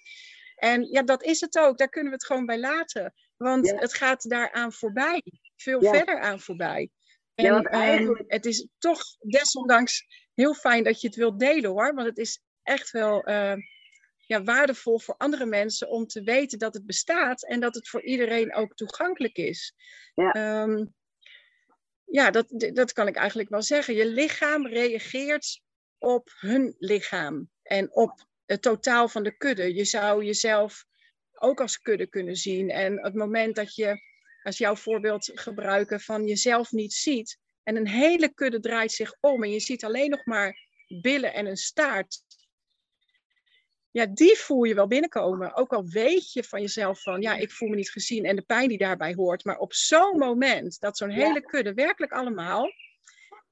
[0.56, 1.78] En ja, dat is het ook.
[1.78, 3.13] Daar kunnen we het gewoon bij laten.
[3.38, 3.75] Want Ja.
[3.75, 5.23] het gaat daaraan voorbij.
[5.56, 5.91] Veel Ja.
[5.93, 6.89] verder aan voorbij.
[7.36, 11.69] En Ja, ehm, eigenlijk- het is toch desondanks heel fijn dat je het wilt delen
[11.69, 11.93] hoor.
[11.93, 13.56] Want het is echt wel eh,
[14.17, 18.04] ja, waardevol voor andere mensen om te weten dat het bestaat en dat het voor
[18.04, 19.73] iedereen ook toegankelijk is.
[20.15, 20.32] Ja.
[20.32, 20.86] Ehm,
[22.06, 23.95] ja, dat, dat kan ik eigenlijk wel zeggen.
[23.95, 25.62] Je lichaam reageert
[25.99, 29.73] op hun lichaam en op het totaal van de kudde.
[29.73, 30.85] Je zou jezelf
[31.33, 32.69] ook als kudde kunnen zien.
[32.69, 34.01] En het moment dat je,
[34.43, 39.43] als jouw voorbeeld gebruiken, van jezelf niet ziet en een hele kudde draait zich om
[39.43, 40.67] en je ziet alleen nog maar
[41.01, 42.21] billen en een staart.
[43.91, 45.55] Ja, die voel je wel binnenkomen.
[45.55, 48.41] Ook al weet je van jezelf van, ja, ik voel me niet gezien en de
[48.41, 49.43] pijn die daarbij hoort.
[49.43, 52.69] Maar op zo'n moment, dat zo'n hele kudde, werkelijk allemaal,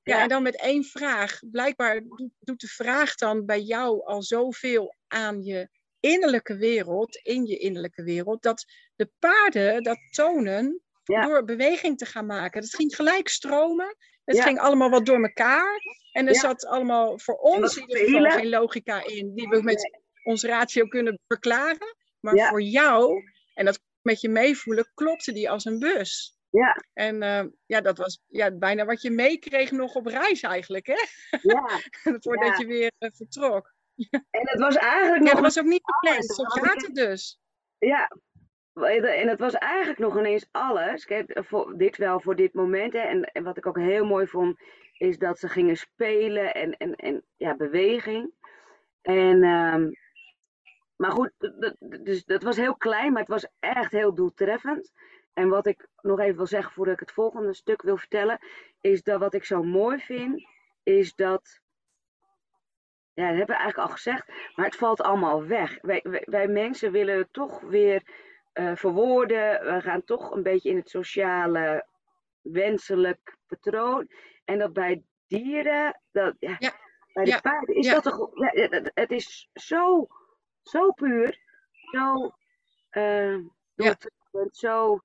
[0.07, 1.39] ja, en dan met één vraag.
[1.51, 2.01] Blijkbaar
[2.39, 8.03] doet- de vraag dan bij jou al zoveel aan je innerlijke wereld, in je innerlijke
[8.03, 8.65] wereld, dat
[8.95, 11.25] de paarden dat tonen Ja.
[11.25, 12.61] door beweging te gaan maken.
[12.61, 13.95] Het ging gelijk stromen.
[14.23, 14.43] Het Ja.
[14.43, 15.79] ging allemaal wat door elkaar.
[16.11, 16.39] En er Ja.
[16.39, 20.87] zat allemaal voor ons in ieder geval geen logica in, die we met ons ratio
[20.87, 21.95] kunnen verklaren.
[22.19, 26.36] Maar voor jou, en dat met je meevoelen, klopte die als een bus.
[26.57, 26.75] Ja.
[26.93, 31.05] En uh, ja, dat was ja, bijna wat je meekreeg nog op reis eigenlijk, hè?
[31.41, 31.67] Ja.
[32.23, 32.57] Voordat Ja.
[32.57, 33.73] je weer uh, vertrok.
[34.11, 36.25] En het was eigenlijk Ja, nog dat was ook niet gepland.
[36.25, 37.39] Zo gaat het dus.
[37.77, 38.11] Ja,
[38.85, 41.05] en het was eigenlijk nog ineens alles.
[41.05, 42.93] Kijk, voor, dit wel voor dit moment.
[42.93, 42.99] Hè.
[42.99, 44.59] En, en wat ik ook heel mooi vond,
[44.97, 48.31] is dat ze gingen spelen en, en, en ja, beweging.
[49.01, 49.89] En, ehm,
[50.95, 51.31] maar goed,
[52.03, 54.91] dus dat was heel klein, maar het was echt heel doeltreffend.
[55.37, 58.39] En wat ik nog even wil zeggen voordat ik het volgende stuk wil vertellen,
[58.81, 60.47] is dat wat ik zo mooi vind,
[60.83, 61.59] is dat.
[63.13, 65.77] Ja, dat hebben we eigenlijk al gezegd, maar het valt allemaal weg.
[65.81, 68.03] Wij, wij, wij mensen willen het toch weer
[68.53, 69.73] eh, verwoorden.
[69.75, 71.85] We gaan toch een beetje in het sociale,
[72.41, 74.09] wenselijk patroon.
[74.45, 76.73] En dat bij dieren, dat, ja, Ja,
[77.13, 78.29] bij de ja, paarden, is dat toch.
[78.93, 80.07] Het- is zo,
[80.61, 81.39] zo puur,
[81.91, 82.35] zo
[83.75, 84.99] doortreffend, zo.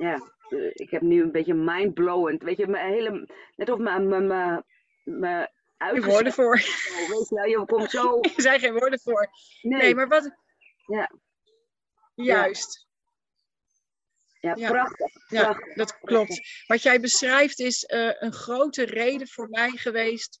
[0.00, 2.42] Ja, eh, ik heb nu een beetje mindblowend.
[2.42, 4.64] Weet je, mijn hele, net of mijn, mijn, mijn,
[5.04, 6.52] mijn Geen woorden voor.
[6.54, 8.20] uitgezet- Weet je, je komt zo.
[8.36, 9.28] Er zijn geen woorden voor.
[9.62, 10.30] Nee, Nee, maar wat.
[10.86, 11.10] Ja.
[12.14, 12.88] Juist.
[14.40, 14.70] ja, ja.
[14.70, 15.28] prachtig.
[15.28, 16.64] Ja, dat klopt.
[16.66, 20.40] Wat jij beschrijft is eh, een grote reden voor mij geweest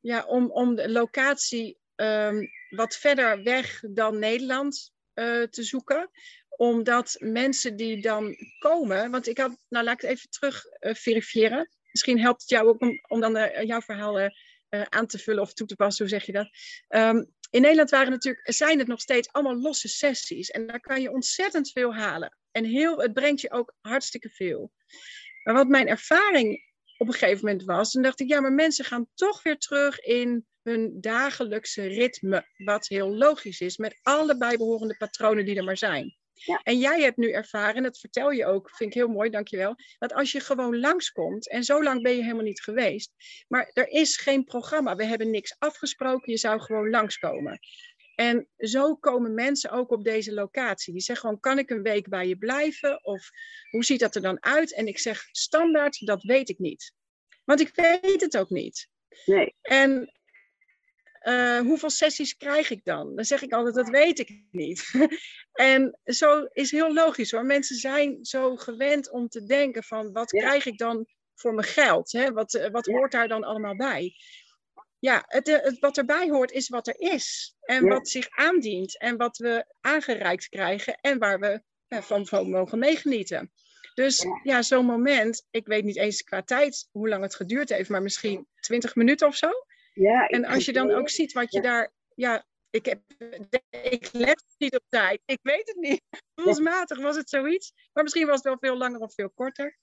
[0.00, 6.10] ja, om, om de locatie ehm, wat verder weg dan Nederland eh, te zoeken.
[6.58, 10.94] Omdat mensen die dan komen, want ik had, nou laat ik het even terug eh,
[10.94, 11.68] verifiëren.
[11.92, 14.30] Misschien helpt het jou ook om, dan eh, jouw verhaal eh,
[14.82, 16.48] aan te vullen of toe te passen, hoe zeg je dat?
[16.88, 20.50] Ehm, in Nederland waren natuurlijk, zijn het nog steeds allemaal losse sessies.
[20.50, 22.36] En daar kan je ontzettend veel halen.
[22.50, 24.72] En heel, het brengt je ook hartstikke veel.
[25.42, 26.66] Maar wat mijn ervaring
[26.96, 30.00] op een gegeven moment was, dan dacht ik, ja, maar mensen gaan toch weer terug
[30.00, 32.46] in hun dagelijkse ritme.
[32.56, 36.17] Wat heel logisch is, met alle bijbehorende patronen die er maar zijn.
[36.44, 36.60] Ja.
[36.62, 39.74] En jij hebt nu ervaren, en dat vertel je ook, vind ik heel mooi, dankjewel,
[39.98, 43.12] dat als je gewoon langskomt, en zo lang ben je helemaal niet geweest,
[43.48, 47.58] maar er is geen programma, we hebben niks afgesproken, je zou gewoon langskomen.
[48.14, 50.92] En zo komen mensen ook op deze locatie.
[50.92, 53.04] Die zeggen gewoon, kan ik een week bij je blijven?
[53.04, 53.30] Of
[53.70, 54.74] hoe ziet dat er dan uit?
[54.74, 56.92] En ik zeg, standaard, dat weet ik niet.
[57.44, 58.88] Want ik weet het ook niet.
[59.24, 60.17] Nee, En
[61.28, 63.14] eh, hoeveel sessies krijg ik dan?
[63.16, 64.90] Dan zeg ik altijd, dat weet ik niet.
[65.52, 67.44] en zo is heel logisch hoor.
[67.44, 70.40] Mensen zijn zo gewend om te denken van, wat Ja.
[70.40, 72.12] krijg ik dan voor mijn geld?
[72.12, 72.32] Hè?
[72.32, 74.14] Wat, eh, wat hoort daar dan allemaal bij?
[74.98, 77.56] Ja, het, eh, het, wat erbij hoort is wat er is.
[77.60, 77.88] En Ja.
[77.90, 78.98] wat zich aandient.
[78.98, 80.94] En wat we aangereikt krijgen.
[81.00, 83.52] En waar we van, van mogen meegenieten.
[83.94, 84.40] Dus Ja.
[84.42, 88.02] ja, zo'n moment, ik weet niet eens qua tijd hoe lang het geduurd heeft, maar
[88.02, 89.50] misschien 20 minuten of zo.
[90.00, 90.26] Ja.
[90.26, 91.62] En als je dan ook ziet wat je Ja.
[91.62, 93.00] daar, ja, ik, heb,
[93.82, 95.22] ik let niet op tijd.
[95.24, 96.02] Ik weet het niet.
[96.34, 97.72] Gevoelsmatig was het zoiets.
[97.92, 99.76] Maar misschien was het wel veel langer of veel korter.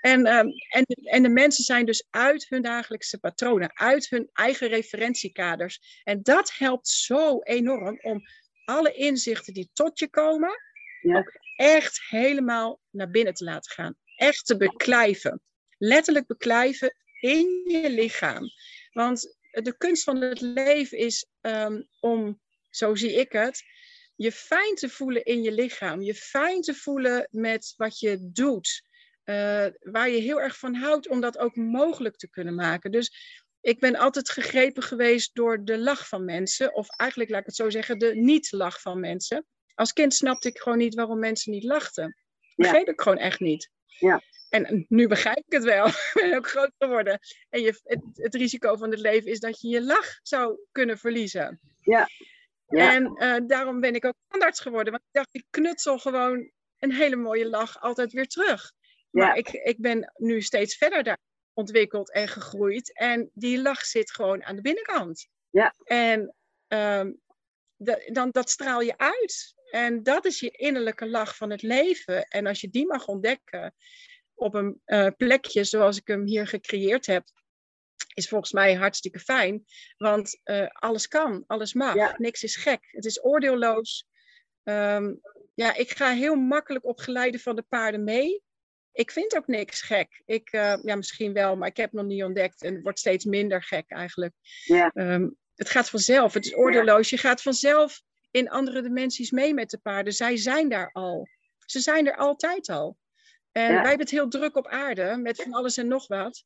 [0.00, 4.28] En, ehm, en, de, en de mensen zijn dus uit hun dagelijkse patronen, uit hun
[4.32, 6.00] eigen referentiekaders.
[6.04, 8.22] En dat helpt zo enorm om
[8.64, 10.60] alle inzichten die tot je komen,
[11.00, 11.18] Ja.
[11.18, 13.94] ook echt helemaal naar binnen te laten gaan.
[14.16, 15.42] Echt te beklijven.
[15.78, 18.50] Letterlijk beklijven in je lichaam.
[18.92, 22.40] Want de kunst van het leven is ehm, om,
[22.70, 23.62] zo zie ik het,
[24.16, 26.02] je fijn te voelen in je lichaam.
[26.02, 28.82] Je fijn te voelen met wat je doet.
[29.24, 32.90] Eh, waar je heel erg van houdt om dat ook mogelijk te kunnen maken.
[32.90, 33.12] Dus
[33.60, 36.74] ik ben altijd gegrepen geweest door de lach van mensen.
[36.74, 39.46] Of eigenlijk, laat ik het zo zeggen, de niet-lach van mensen.
[39.74, 42.16] Als kind snapte ik gewoon niet waarom mensen niet lachten.
[42.54, 43.70] Begreep ik gewoon echt niet.
[43.86, 44.22] Ja.
[44.48, 45.86] En nu begrijp ik het wel.
[46.12, 47.18] Ik ben ook groot geworden.
[47.48, 50.98] En je, het, het risico van het leven is dat je je lach zou kunnen
[50.98, 51.60] verliezen.
[51.80, 52.08] Ja.
[52.68, 52.92] Ja.
[52.94, 54.92] En eh, daarom ben ik ook tandarts geworden.
[54.92, 58.72] Want ik dacht, ik knutsel gewoon een hele mooie lach altijd weer terug.
[59.10, 59.34] Maar Ja.
[59.34, 61.18] ik, ik ben nu steeds verder daar
[61.52, 62.98] ontwikkeld en gegroeid.
[62.98, 65.28] En die lach zit gewoon aan de binnenkant.
[65.50, 65.74] Ja.
[65.84, 66.34] En
[66.68, 67.12] ehm,
[67.76, 69.54] da- dan, dat straal je uit.
[69.70, 72.24] En dat is je innerlijke lach van het leven.
[72.24, 73.74] En als je die mag ontdekken
[74.36, 77.24] op een eh, plekje zoals ik hem hier gecreëerd heb,
[78.14, 79.64] is volgens mij hartstikke fijn.
[79.96, 82.14] Want eh, alles kan, alles mag, Ja.
[82.18, 82.88] niks is gek.
[82.90, 84.06] Het is oordeelloos.
[84.62, 85.14] Ehm,
[85.54, 88.42] ja, ik ga heel makkelijk op geleide van de paarden mee.
[88.92, 90.22] Ik vind ook niks gek.
[90.24, 92.62] Ik, eh, ja, misschien wel, maar ik heb het nog niet ontdekt.
[92.62, 94.34] En het wordt steeds minder gek eigenlijk.
[94.64, 94.90] Ja.
[94.94, 96.34] Ehm, het gaat vanzelf.
[96.34, 97.10] Het is oordeelloos.
[97.10, 100.12] Je gaat vanzelf in andere dimensies mee met de paarden.
[100.12, 101.28] Zij zijn daar al.
[101.66, 102.96] Ze zijn er altijd al.
[103.56, 103.68] En Ja.
[103.68, 106.44] wij hebben het heel druk op aarde met van alles en nog wat.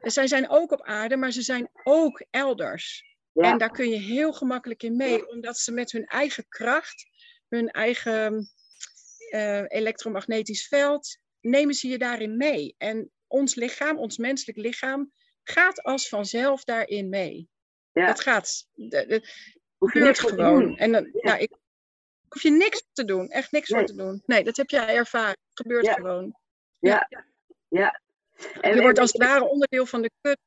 [0.00, 3.04] En zij zijn ook op aarde, maar ze zijn ook elders.
[3.32, 3.52] Ja.
[3.52, 7.06] En daar kun je heel gemakkelijk in mee, omdat ze met hun eigen kracht,
[7.48, 8.50] hun eigen
[9.30, 12.74] eh, elektromagnetisch veld, nemen ze je daarin mee.
[12.78, 17.48] En ons lichaam, ons menselijk lichaam, gaat als vanzelf daarin mee.
[17.92, 18.06] Ja.
[18.06, 18.66] Dat gaat.
[18.72, 19.28] De, de,
[19.78, 20.76] hoef je niks gewoon.
[20.76, 21.56] En dan, nou, ik,
[22.34, 24.22] hoef je niks te doen, echt niks voor te doen.
[24.26, 25.28] Nee, dat heb jij ervaren.
[25.28, 26.36] Het gebeurt gewoon.
[26.80, 27.08] Ja,
[27.68, 28.00] ja.
[28.60, 30.38] En, je wordt als het ware onderdeel van de kut.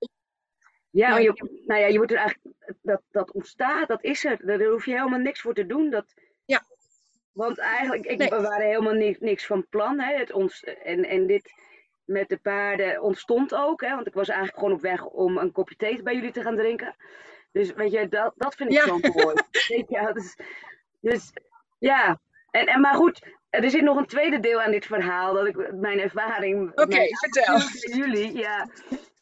[0.89, 4.45] Ja, je, nou ja, je wordt er eigenlijk, dat, dat ontstaat, dat is er.
[4.45, 5.89] Daar hoef je helemaal niks voor te doen.
[5.89, 6.13] Dat,
[6.45, 6.63] ja.
[7.31, 9.99] Want eigenlijk, ik, we waren helemaal niks, niks van plan.
[9.99, 10.17] Hè.
[10.17, 11.51] Het ons, en, en dit
[12.05, 13.81] met de paarden ontstond ook.
[13.81, 16.41] Hè, want ik was eigenlijk gewoon op weg om een kopje thee bij jullie te
[16.41, 16.95] gaan drinken.
[17.51, 19.35] Dus weet je, dat, dat vind ik zo mooi.
[19.87, 20.37] ja, dus,
[20.99, 21.31] dus
[21.77, 22.19] ja,
[22.51, 25.33] en, en, maar goed, er zit nog een tweede deel aan dit verhaal.
[25.33, 26.71] Dat ik mijn ervaring.
[26.75, 27.59] Oké, vertel.
[27.97, 28.69] Jullie, ja.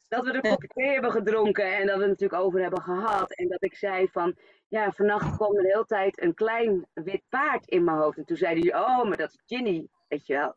[0.08, 3.34] Dat we de kopje thee hebben gedronken en dat we het natuurlijk over hebben gehad.
[3.34, 4.36] En dat ik zei van,
[4.68, 8.18] ja, vannacht kwam er de hele tijd een klein wit paard in mijn hoofd.
[8.18, 10.56] En toen zeiden jullie, oh, maar dat is Ginny, weet je wel.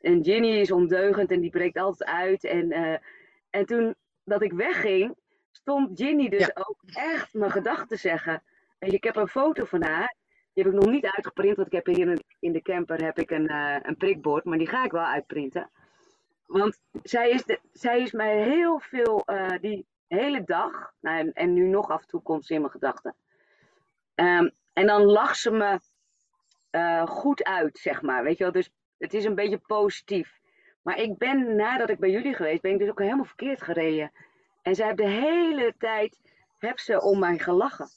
[0.00, 2.44] En Ginny is ondeugend en die breekt altijd uit.
[2.44, 2.96] En, uh,
[3.50, 5.16] en toen dat ik wegging,
[5.52, 8.42] stond Ginny dus ook echt mijn gedachten te zeggen.
[8.78, 10.14] En ik heb een foto van haar.
[10.56, 13.30] Die heb ik nog niet uitgeprint, want ik heb hier in, de camper heb ik
[13.30, 14.44] een, uh, een prikbord.
[14.44, 15.70] Maar die ga ik wel uitprinten.
[16.46, 21.66] Want zij is, zij is mij heel veel, uh, die hele dag, nou, en, nu
[21.66, 23.16] nog af en toe komt ze in mijn gedachten.
[24.14, 25.80] Um, en dan lacht ze me
[26.70, 28.22] uh, goed uit, zeg maar.
[28.22, 30.38] Weet je wel, dus het is een beetje positief.
[30.82, 34.12] Maar ik ben, nadat ik bij jullie geweest ben, ik dus ook helemaal verkeerd gereden.
[34.62, 36.20] En zij heeft de hele tijd,
[36.58, 37.88] heb ze om mij gelachen.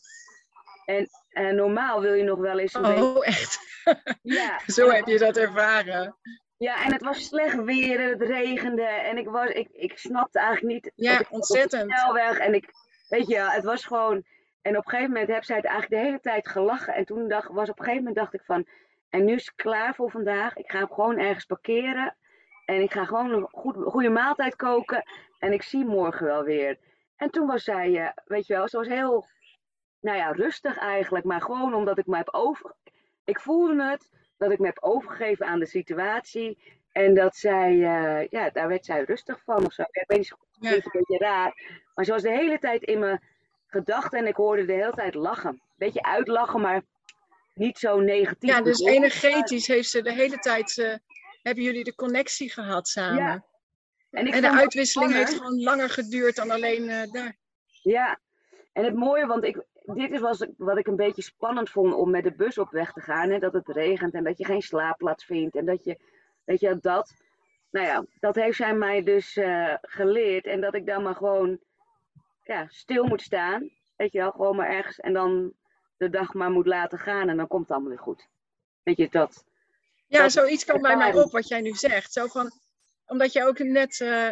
[0.85, 2.73] En, en normaal wil je nog wel eens...
[2.73, 3.59] Een oh, echt?
[4.21, 4.59] Ja.
[4.75, 6.15] Zo heb je dat ervaren.
[6.57, 10.73] Ja, en het was slecht weer, het regende en ik, was, ik, ik snapte eigenlijk
[10.73, 10.91] niet.
[10.95, 11.91] Ja, ontzettend.
[11.91, 12.71] snelweg en ik,
[13.09, 14.23] weet je, het was gewoon.
[14.61, 16.93] En op een gegeven moment heb zij het eigenlijk de hele tijd gelachen.
[16.93, 18.67] En toen dacht, was op een gegeven moment dacht ik van,
[19.09, 20.55] en nu is het klaar voor vandaag.
[20.55, 22.15] Ik ga hem gewoon ergens parkeren.
[22.65, 25.03] En ik ga gewoon een goed, goede maaltijd koken.
[25.39, 26.77] En ik zie morgen wel weer.
[27.15, 29.25] En toen was zij, uh, weet je wel, ze was heel,
[29.99, 31.25] nou ja, rustig eigenlijk.
[31.25, 32.75] Maar gewoon omdat ik me heb over...
[33.23, 36.57] Ik voelde het dat ik me heb overgegeven aan de situatie.
[36.91, 39.81] En dat zij, uh, ja, daar werd zij rustig van of zo.
[39.81, 41.81] Ik weet niet, het een beetje raar.
[41.95, 43.21] Maar ze was de hele tijd in mijn
[43.67, 45.62] gedachten en ik hoorde de hele tijd lachen.
[45.75, 46.81] Beetje uitlachen, maar
[47.53, 48.49] niet zo negatief.
[48.49, 50.95] Ja, dus energetisch heeft ze de hele tijd, uh,
[51.41, 53.23] hebben jullie de connectie gehad samen.
[53.23, 53.43] Ja.
[54.12, 57.38] En, ik en de uitwisseling heeft gewoon langer geduurd dan alleen uh, daar.
[57.81, 58.19] Ja,
[58.73, 62.23] en het mooie, want ik, dit was wat ik een beetje spannend vond om met
[62.23, 63.30] de bus op weg te gaan.
[63.30, 63.39] Hè?
[63.39, 65.56] Dat het regent en dat je geen slaapplaats vindt.
[65.56, 65.97] En dat je,
[66.43, 67.13] weet je, dat.
[67.69, 70.45] Nou ja, dat heeft zij mij dus uh, geleerd.
[70.45, 71.60] En dat ik dan maar gewoon
[72.43, 73.69] ja, stil moet staan.
[73.95, 74.99] Weet je wel, gewoon maar ergens.
[74.99, 75.54] En dan
[75.97, 77.30] de dag maar moet laten gaan.
[77.30, 78.28] En dan komt het allemaal weer goed.
[78.84, 79.45] Weet je, dat.
[80.08, 82.13] Ja, zoiets kan bij mij op wat jij nu zegt.
[82.13, 82.52] Zo van,
[83.06, 84.30] omdat je ook net uh,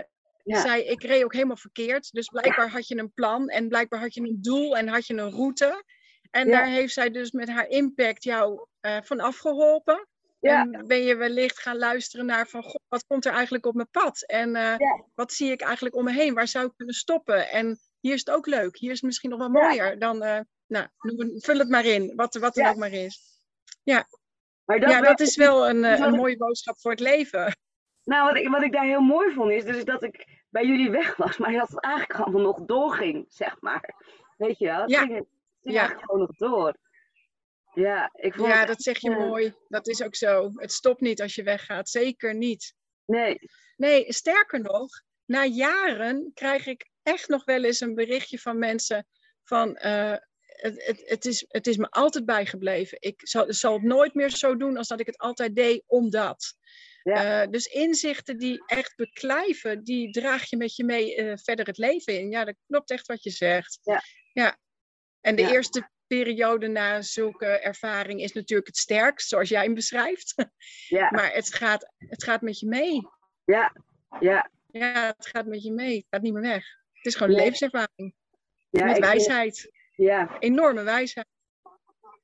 [0.56, 2.12] zei, ik reed ook helemaal verkeerd.
[2.12, 5.14] Dus blijkbaar had je een plan en blijkbaar had je een doel en had je
[5.14, 5.84] een route.
[6.32, 10.08] En daar heeft zij dus met haar impact jou uh, van afgeholpen.
[10.40, 13.90] En ben je wellicht gaan luisteren naar van, God, wat komt er eigenlijk op mijn
[13.92, 14.24] pad?
[14.26, 14.76] En uh,
[15.16, 16.34] wat zie ik eigenlijk om me heen?
[16.34, 17.50] Waar zou ik kunnen stoppen?
[17.50, 18.78] En hier is het ook leuk.
[18.78, 20.88] Hier is het misschien nog wel mooier dan, uh, nou,
[21.38, 23.20] vul het maar in, wat, wat er ook maar is.
[23.84, 24.08] Ja,
[24.66, 27.58] maar dat, ja, dat is wel een, een mooie boodschap voor het leven.
[28.04, 30.90] Nou, wat ik, wat ik daar heel mooi vond, is dus dat ik bij jullie
[30.90, 33.96] weg was, maar dat het eigenlijk allemaal nog doorging, zeg maar.
[34.38, 34.82] Weet je wel?
[34.82, 35.00] Het ja.
[35.00, 35.28] ging, het
[35.64, 35.88] ging ja.
[35.88, 36.76] gewoon nog door.
[37.74, 39.54] Ja, ik vond ja dat zeg je uh, mooi.
[39.68, 40.52] Dat is ook zo.
[40.56, 41.90] Het stopt niet als je weggaat.
[41.90, 42.74] Zeker niet.
[43.06, 43.40] Nee.
[43.76, 49.08] Nee, sterker nog, na jaren krijg ik echt nog wel eens een berichtje van mensen
[49.44, 49.80] van...
[49.86, 50.16] Uh,
[50.46, 52.98] het, het, het, is, het is me altijd bijgebleven.
[53.00, 56.56] Ik zal, zal het nooit meer zo doen als dat ik het altijd deed, omdat.
[57.04, 57.44] Ja.
[57.44, 61.78] Uh, dus inzichten die echt beklijven, die draag je met je mee uh, verder het
[61.78, 62.30] leven in.
[62.30, 63.80] Ja, dat klopt echt wat je zegt.
[63.82, 64.02] Ja.
[64.34, 64.58] ja.
[65.22, 65.52] En de ja.
[65.52, 70.34] eerste periode na zulke ervaring is natuurlijk het sterkst, zoals jij hem beschrijft.
[70.88, 71.10] Ja.
[71.12, 73.02] maar het gaat, het gaat met je mee.
[73.46, 73.74] Ja,
[74.20, 74.50] ja.
[74.68, 75.96] Ja, het gaat met je mee.
[75.96, 76.66] Het gaat niet meer weg.
[76.94, 78.14] Het is gewoon levenservaring.
[78.70, 79.72] Ja, met wijsheid.
[79.96, 80.40] Ja.
[80.40, 81.28] Enorme wijsheid.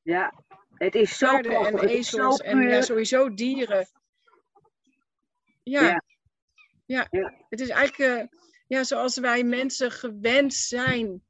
[0.01, 0.43] Ja,
[0.73, 3.87] het is zo Paarden en ezels en ja, sowieso dieren.
[5.63, 6.03] Ja.
[6.85, 7.07] Ja.
[7.11, 7.45] ja.
[7.49, 11.23] Het is eigenlijk uh, ja, zoals wij mensen gewend zijn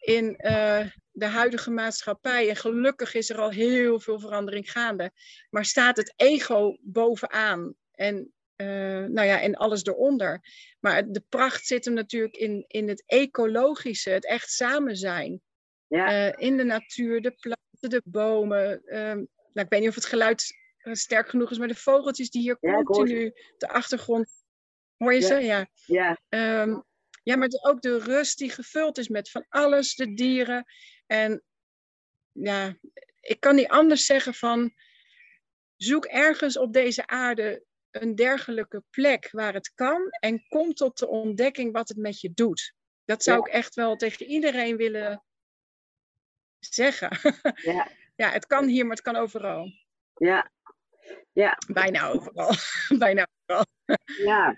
[0.00, 2.48] in uh, de huidige maatschappij.
[2.48, 5.12] En gelukkig is er al heel veel verandering gaande.
[5.50, 7.74] Maar staat het ego bovenaan.
[7.92, 8.66] En, uh,
[9.04, 10.40] nou ja, en alles eronder.
[10.80, 15.40] Maar de pracht zit hem natuurlijk in, in het ecologische, het echt samen zijn.
[15.86, 16.36] Ja.
[16.36, 18.82] in de natuur, de planten, de bomen.
[18.84, 19.16] Ehm,
[19.52, 22.82] nou, ik weet niet of het geluid sterk genoeg is, maar de vogeltjes die hier
[22.84, 24.40] continu de achtergrond
[24.96, 25.34] Hoor je ze?
[25.34, 25.68] Ja.
[25.86, 26.20] Ja.
[26.28, 26.80] Ehm,
[27.22, 30.64] ja, maar ook de rust die gevuld is met van alles, de dieren.
[31.06, 31.42] En
[32.32, 32.76] ja,
[33.20, 34.74] ik kan niet anders zeggen van
[35.76, 41.08] zoek ergens op deze aarde een dergelijke plek waar het kan en kom tot de
[41.08, 42.74] ontdekking wat het met je doet.
[43.04, 43.44] Dat zou Ja.
[43.46, 45.24] ik echt wel tegen iedereen willen
[46.58, 47.10] zeggen.
[47.72, 47.88] Ja.
[48.16, 49.72] ja, het kan hier, maar het kan overal.
[50.14, 50.50] Ja.
[51.32, 51.58] Ja.
[51.72, 52.50] Bijna overal.
[52.98, 53.66] Bijna overal.
[54.04, 54.56] Ja.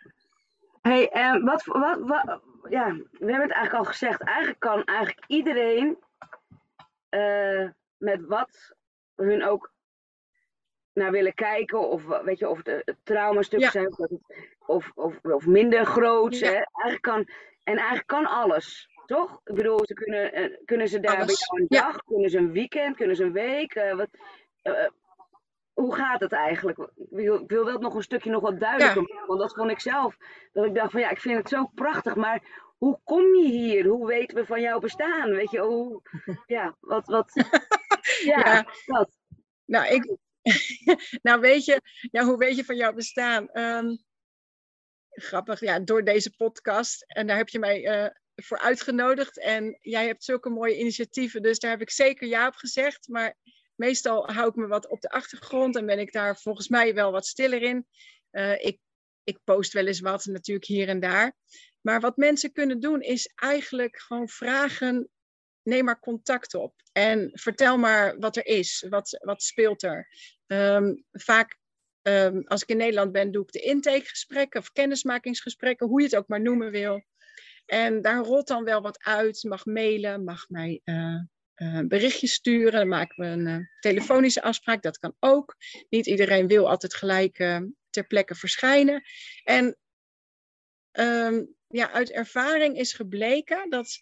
[0.80, 4.22] Hey, en wat, wat, wat, ja, we hebben het eigenlijk al gezegd.
[4.22, 5.98] Eigenlijk kan eigenlijk iedereen
[7.08, 8.74] eh, met wat
[9.14, 9.72] hun ook
[10.92, 11.88] naar willen kijken.
[11.88, 13.90] Of weet je, of het, eh, het traumastukken Ja.
[13.90, 14.20] zijn.
[14.66, 16.38] Of, of, of, minder groot.
[16.38, 16.46] Ja.
[16.46, 16.52] Hè?
[16.52, 17.28] Eigenlijk kan,
[17.64, 18.88] en eigenlijk kan alles.
[19.06, 19.40] Toch?
[19.44, 21.46] Ik bedoel, ze kunnen, eh, kunnen ze daar bij Alles.
[21.46, 21.80] jou een Ja.
[21.80, 23.74] dag, kunnen ze een weekend, kunnen ze een week.
[23.74, 24.08] eh, wat,
[24.62, 24.86] eh,
[25.82, 26.78] hoe gaat het eigenlijk?
[26.78, 29.26] Ik wil, ik wil dat nog een stukje nog wat duidelijker maken.
[29.26, 30.16] Want dat vond ik zelf.
[30.52, 32.14] Dat ik dacht van ja, ik vind het zo prachtig.
[32.14, 32.42] Maar
[32.78, 33.86] hoe kom je hier?
[33.86, 35.30] Hoe weten we van jouw bestaan?
[35.30, 36.02] Weet je, hoe...
[36.46, 37.06] Ja, wat...
[37.06, 37.32] wat
[38.30, 38.66] ja, Ja.
[38.86, 39.10] dat.
[39.64, 40.16] Nou, ik,
[41.26, 41.80] nou, weet je,
[42.10, 43.48] ja, hoe weet je van jouw bestaan?
[43.48, 43.96] Ehm,
[45.10, 47.04] grappig, ja, door deze podcast.
[47.06, 49.38] En daar heb je mij eh, voor uitgenodigd.
[49.38, 53.08] En jij hebt zulke mooie initiatieven, dus daar heb ik zeker ja op gezegd.
[53.08, 53.36] Maar
[53.82, 57.12] meestal hou ik me wat op de achtergrond en ben ik daar volgens mij wel
[57.12, 57.86] wat stiller in.
[58.30, 58.78] Eh, ik,
[59.24, 61.36] ik post wel eens wat, natuurlijk hier en daar.
[61.80, 65.08] Maar wat mensen kunnen doen, is eigenlijk gewoon vragen.
[65.62, 70.08] Neem maar contact op en vertel maar wat er is, wat, wat speelt er.
[70.46, 71.58] Ehm, vaak,
[72.02, 76.16] ehm, als ik in Nederland ben, doe ik de intakegesprekken of kennismakingsgesprekken, hoe je het
[76.16, 77.04] ook maar noemen wil.
[77.66, 79.42] En daar rolt dan wel wat uit.
[79.42, 81.20] Mag mailen, mag mij eh,
[81.54, 82.72] eh, berichtjes sturen.
[82.72, 84.82] Dan maken we een eh, telefonische afspraak.
[84.82, 85.56] Dat kan ook.
[85.88, 89.02] Niet iedereen wil altijd gelijk eh, ter plekke verschijnen.
[89.44, 89.76] En
[90.90, 94.00] ehm, ja, uit ervaring is gebleken dat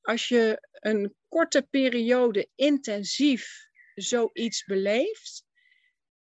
[0.00, 5.44] als je een korte periode intensief zoiets beleeft,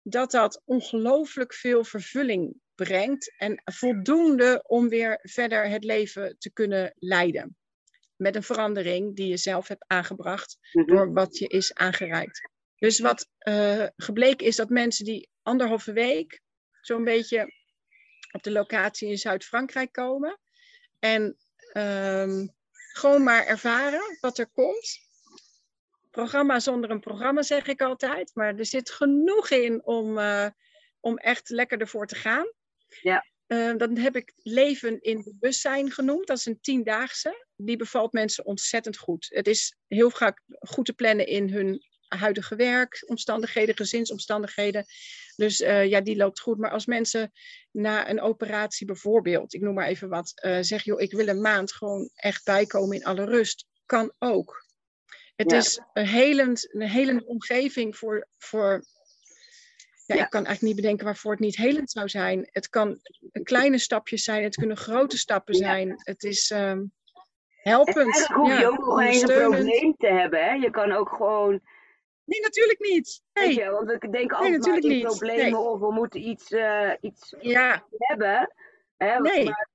[0.03, 6.95] dat dat ongelooflijk veel vervulling brengt en voldoende om weer verder het leven te kunnen
[6.99, 7.57] leiden.
[8.23, 10.87] Met een verandering die je zelf hebt aangebracht Mhm.
[10.87, 12.51] door wat je is aangereikt.
[12.77, 16.41] Dus wat eh, gebleken is dat mensen die anderhalve week
[16.81, 17.53] zo'n beetje
[18.33, 20.39] op de locatie in Zuid-Frankrijk komen
[20.99, 21.37] en
[21.73, 22.47] ehm,
[22.93, 24.99] gewoon maar ervaren wat er komt.
[26.11, 30.47] Programma zonder een programma zeg ik altijd, maar er zit genoeg in om, eh,
[31.01, 32.53] om echt lekker ervoor te gaan.
[33.01, 33.27] Ja.
[33.47, 36.27] Eh, dan heb ik Leven in Bewustzijn genoemd.
[36.27, 37.47] Dat is een tiendaagse.
[37.65, 39.27] Die bevalt mensen ontzettend goed.
[39.31, 44.85] Het is heel vaak goed te plannen in hun huidige werkomstandigheden, gezinsomstandigheden.
[45.37, 46.59] Dus eh, ja, die loopt goed.
[46.59, 47.33] Maar als mensen
[47.71, 51.41] na een operatie bijvoorbeeld, ik noem maar even wat, eh zeg joh, ik wil een
[51.41, 54.65] maand gewoon echt bijkomen in alle rust, kan ook.
[55.37, 55.57] Het Ja.
[55.57, 58.85] is een helend, een helende omgeving voor, voor
[60.07, 60.25] ja, Ja.
[60.25, 62.49] ik kan eigenlijk niet bedenken waarvoor het niet helend zou zijn.
[62.51, 63.01] Het kan
[63.43, 65.61] kleine stapjes zijn, het kunnen grote stappen Ja.
[65.61, 65.95] zijn.
[65.97, 66.51] Het is
[67.63, 67.97] En helpend.
[67.97, 69.65] eigenlijk hoef je ja, ook nog eens een ondersteunend.
[69.71, 70.45] probleem te hebben.
[70.45, 70.53] Hè?
[70.53, 71.61] Je kan ook gewoon...
[72.25, 73.23] Nee, natuurlijk niet.
[73.33, 73.55] Nee.
[73.55, 75.05] je, want we denken altijd maar niet.
[75.05, 75.57] problemen Nee.
[75.57, 78.55] of we moeten iets, eh, iets Ja, hebben.
[78.97, 79.19] Hè?
[79.21, 79.45] Nee.
[79.45, 79.69] Maar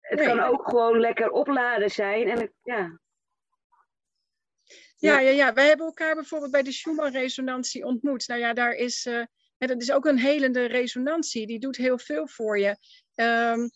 [0.00, 0.26] het Nee.
[0.28, 2.28] kan ook gewoon lekker opladen zijn.
[2.28, 2.98] En ja.
[4.96, 5.30] Ja, Ja.
[5.30, 5.52] ja.
[5.52, 8.28] Wij hebben elkaar bijvoorbeeld bij de Schumann-resonantie ontmoet.
[8.28, 9.04] Nou ja, daar is,
[9.58, 11.46] hè, dat is ook een helende resonantie.
[11.46, 12.76] Die doet heel veel voor je.
[13.14, 13.68] Ehm,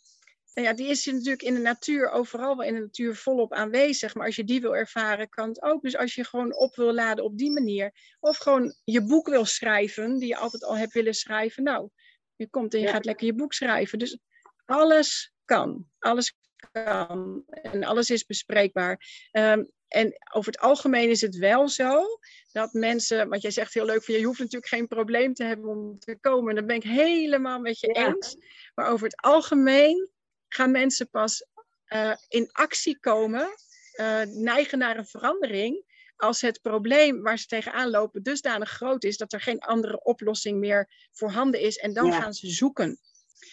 [0.55, 4.15] nou ja, die is natuurlijk in de natuur, overal wel in de natuur volop aanwezig.
[4.15, 5.83] Maar als je die wil ervaren, kan het ook.
[5.83, 7.93] Dus als je gewoon op wil laden op die manier.
[8.21, 11.63] Of gewoon je boek wil schrijven, die je altijd al hebt willen schrijven.
[11.63, 11.89] Nou,
[12.37, 12.93] je komt en je Ja.
[12.93, 13.99] gaat lekker je boek schrijven.
[13.99, 14.19] Dus
[14.65, 15.87] alles kan.
[15.99, 16.35] Alles
[16.73, 17.45] kan.
[17.47, 19.01] En alles is bespreekbaar.
[19.31, 22.05] Ehm, en over het algemeen is het wel zo
[22.53, 25.71] dat mensen, want jij zegt heel leuk van je hoeft natuurlijk geen probleem te hebben
[25.71, 26.49] om te komen.
[26.49, 28.07] En dat ben ik helemaal met je Ja.
[28.07, 28.37] eens.
[28.75, 30.11] Maar over het algemeen
[30.53, 31.45] gaan mensen pas
[31.85, 33.49] eh, in actie komen,
[33.93, 35.91] eh, neigen naar een verandering.
[36.17, 40.59] Als het probleem waar ze tegenaan lopen dusdanig groot is dat er geen andere oplossing
[40.59, 41.77] meer voorhanden is.
[41.77, 42.21] En dan Ja.
[42.21, 43.01] gaan ze zoeken.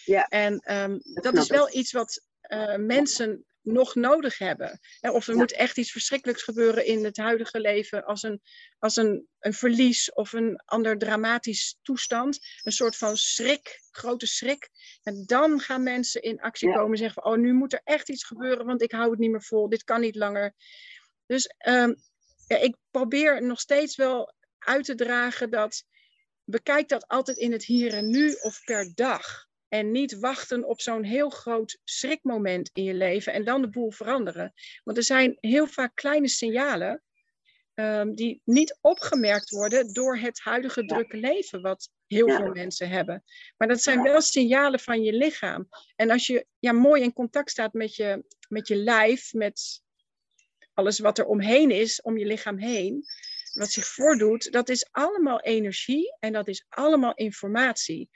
[0.04, 0.26] Ja.
[0.28, 4.80] En ehm, dat is wel iets wat eh, mensen nog nodig hebben.
[5.00, 5.38] Of er Ja.
[5.40, 8.40] moet echt iets verschrikkelijks gebeuren in het huidige leven als een,
[8.78, 12.38] als een, een verlies of een ander dramatisch toestand.
[12.62, 14.68] Een soort van schrik, grote schrik.
[15.02, 16.74] En dan gaan mensen in actie Ja.
[16.74, 19.18] komen en zeggen van, oh nu moet er echt iets gebeuren, want ik hou het
[19.18, 20.54] niet meer vol, dit kan niet langer.
[21.26, 21.94] Dus ehm,
[22.46, 25.84] ja, ik probeer nog steeds wel uit te dragen dat,
[26.44, 29.48] bekijk dat altijd in het hier en nu of per dag.
[29.70, 33.90] En niet wachten op zo'n heel groot schrikmoment in je leven en dan de boel
[33.90, 34.52] veranderen.
[34.84, 37.02] Want er zijn heel vaak kleine signalen
[37.74, 43.24] um, die niet opgemerkt worden door het huidige drukke leven wat heel veel mensen hebben.
[43.56, 45.68] Maar dat zijn wel signalen van je lichaam.
[45.96, 49.82] En als je ja, mooi in contact staat met je, met je lijf, met
[50.74, 53.04] alles wat er omheen is, om je lichaam heen,
[53.52, 58.10] wat zich voordoet, dat is allemaal energie en dat is allemaal informatie.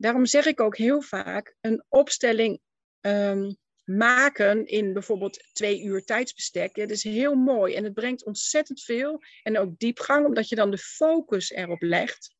[0.00, 2.60] Daarom zeg ik ook heel vaak, een opstelling
[3.00, 6.76] um, maken in bijvoorbeeld twee uur tijdsbestek.
[6.76, 10.54] Ja, dat is heel mooi en het brengt ontzettend veel en ook diepgang, omdat je
[10.54, 12.34] dan de focus erop legt.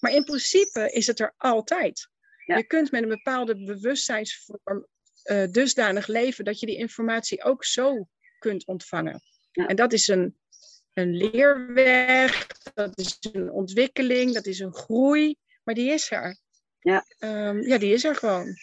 [0.00, 2.08] Maar in principe is het er altijd.
[2.44, 4.86] Je kunt met een bepaalde bewustzijnsvorm
[5.24, 9.22] uh, dusdanig leven dat je die informatie ook zo kunt ontvangen.
[9.52, 10.38] En dat is een,
[10.92, 16.40] een leerweg, dat is een ontwikkeling, dat is een groei, maar die is er.
[16.82, 18.56] Ja, um, ja die is er gewoon.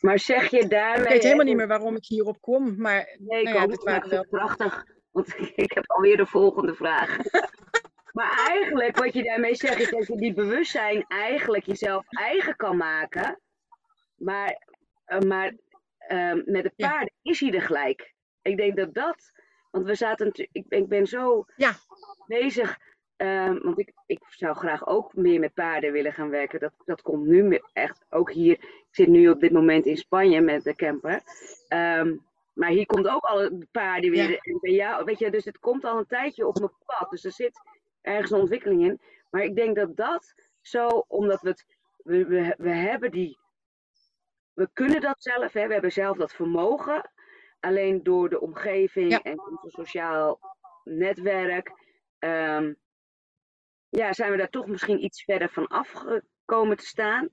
[0.00, 1.04] Maar zeg je daarmee...
[1.04, 3.16] Ik weet helemaal niet meer waarom ik hierop kom, maar...
[3.18, 7.18] Nee, ik nou ja, het wel prachtig, want ik heb alweer de volgende vraag.
[8.16, 12.76] maar eigenlijk, wat je daarmee zegt, is dat je die bewustzijn eigenlijk jezelf eigen kan
[12.76, 13.40] maken.
[14.16, 14.62] Maar,
[15.06, 15.54] uh, maar
[16.08, 18.14] uh, met de paarden is hij er gelijk.
[18.42, 19.32] Ik denk dat dat...
[19.70, 20.30] Want we zaten.
[20.32, 21.72] Ik, ik ben zo ja.
[22.26, 22.78] bezig
[23.16, 26.60] Um, want ik, ik zou graag ook meer met paarden willen gaan werken.
[26.60, 28.52] Dat, dat komt nu echt ook hier.
[28.52, 31.22] Ik zit nu op dit moment in Spanje met de camper.
[31.68, 34.30] Um, maar hier komt ook alle paarden weer.
[34.30, 34.70] Ja.
[34.72, 37.10] jou, weet je, dus het komt al een tijdje op mijn pad.
[37.10, 37.60] Dus er zit
[38.02, 39.00] ergens een ontwikkeling in.
[39.30, 41.66] Maar ik denk dat dat zo, omdat we het.
[41.96, 43.38] We, we, we hebben die.
[44.54, 47.10] We kunnen dat zelf, hè, we hebben zelf dat vermogen.
[47.60, 50.40] Alleen door de omgeving en ons sociaal
[50.84, 51.72] netwerk.
[52.18, 52.76] Um,
[53.96, 57.28] ja, zijn we daar toch misschien iets verder van afgekomen te staan.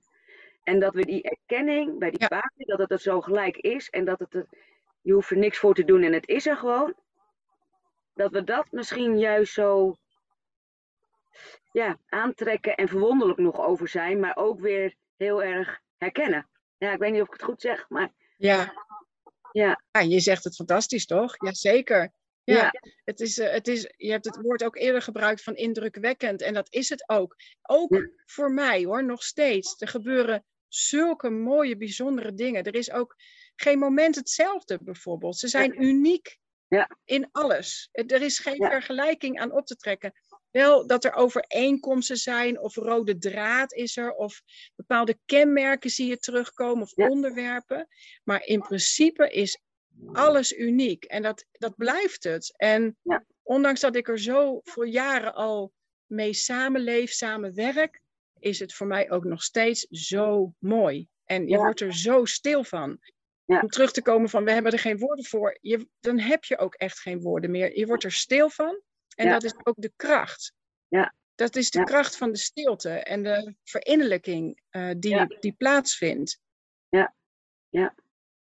[0.63, 2.27] En dat we die erkenning bij die ja.
[2.27, 4.47] paarden, dat het er zo gelijk is en dat het er,
[5.01, 6.93] je hoeft er niks voor te doen en het is er gewoon.
[8.13, 9.95] Dat we dat misschien juist zo
[11.71, 16.49] ja, aantrekken en verwonderlijk nog over zijn, maar ook weer heel erg herkennen.
[16.77, 18.11] Ja, ik weet niet of ik het goed zeg, maar.
[18.37, 18.73] Ja.
[19.51, 19.81] Ja.
[19.91, 21.35] ja je zegt het fantastisch, toch?
[21.37, 22.11] Jazeker.
[22.43, 22.71] Ja,
[23.03, 26.41] Het is, uh, het is, je hebt het woord ook eerder gebruikt van indrukwekkend.
[26.41, 27.35] En dat is het ook.
[27.61, 29.81] Ook voor mij hoor, nog steeds.
[29.81, 32.63] Er gebeuren zulke mooie, bijzondere dingen.
[32.63, 33.15] Er is ook
[33.55, 35.37] geen moment hetzelfde bijvoorbeeld.
[35.37, 36.37] Ze zijn uniek
[36.67, 36.97] ja.
[37.05, 37.89] in alles.
[37.91, 40.13] Er is geen vergelijking aan op te trekken.
[40.51, 44.41] Wel dat er overeenkomsten zijn, of rode draad is er, of
[44.75, 47.87] bepaalde kenmerken zie je terugkomen, of onderwerpen.
[48.23, 49.59] Maar in principe is
[50.13, 51.03] alles uniek.
[51.03, 52.53] En dat, dat blijft het.
[52.57, 53.23] En ja.
[53.43, 55.73] ondanks dat ik er zo voor jaren al
[56.05, 58.01] mee samenleef, samenwerk,
[58.39, 61.07] is het voor mij ook nog steeds zo mooi.
[61.25, 62.99] En je wordt er zo stil van.
[63.45, 63.59] Ja.
[63.59, 66.57] Om terug te komen van we hebben er geen woorden voor, je, dan heb je
[66.57, 67.77] ook echt geen woorden meer.
[67.77, 68.81] Je wordt er stil van.
[69.15, 70.53] En dat is ook de kracht.
[70.87, 71.13] Ja.
[71.35, 76.39] Dat is de kracht van de stilte en de verinnerlijking uh, die, die plaatsvindt.
[76.89, 77.15] Ja,
[77.69, 77.95] ja.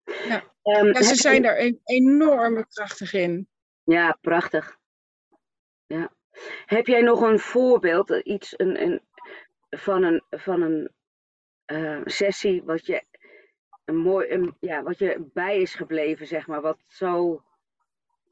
[0.03, 3.47] Ja, um, ja ze zijn daar een, enorme krachtig in.
[3.83, 4.77] Ja, prachtig.
[5.85, 6.15] Ja.
[6.65, 9.01] Heb jij nog een voorbeeld, iets een, een,
[9.69, 10.91] van een, van een
[11.71, 13.03] uh, sessie wat je,
[13.85, 17.43] een mooi, een, ja, wat je bij is gebleven, zeg maar, wat zo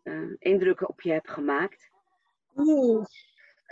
[0.04, 1.90] uh, indruk op je hebt gemaakt?
[2.56, 3.06] Oeh,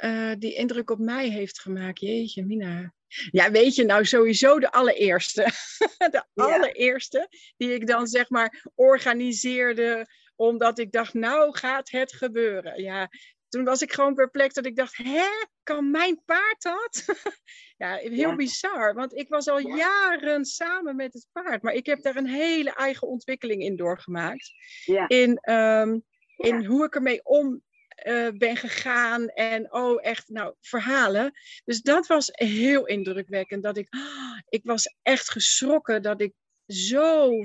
[0.03, 1.99] uh, die indruk op mij heeft gemaakt.
[1.99, 2.93] Jeetje, Mina.
[3.31, 5.43] Ja, weet je, nou sowieso de allereerste.
[6.11, 12.81] de allereerste die ik dan zeg maar organiseerde, omdat ik dacht, nou gaat het gebeuren.
[12.81, 13.09] Ja,
[13.49, 15.27] toen was ik gewoon perplex dat ik dacht, hè,
[15.63, 17.05] kan mijn paard dat?
[17.83, 22.01] ja, heel bizar, want ik was al jaren samen met het paard, maar ik heb
[22.01, 24.51] daar een hele eigen ontwikkeling in doorgemaakt.
[24.85, 25.07] Ja.
[25.07, 26.03] In, um,
[26.35, 27.63] in hoe ik ermee om
[28.03, 29.27] uh, ben gegaan.
[29.27, 31.31] En oh, echt, nou, verhalen.
[31.65, 33.63] Dus dat was heel indrukwekkend.
[33.63, 33.87] Dat ik,
[34.49, 36.33] ik was echt geschrokken dat ik
[36.67, 37.41] zo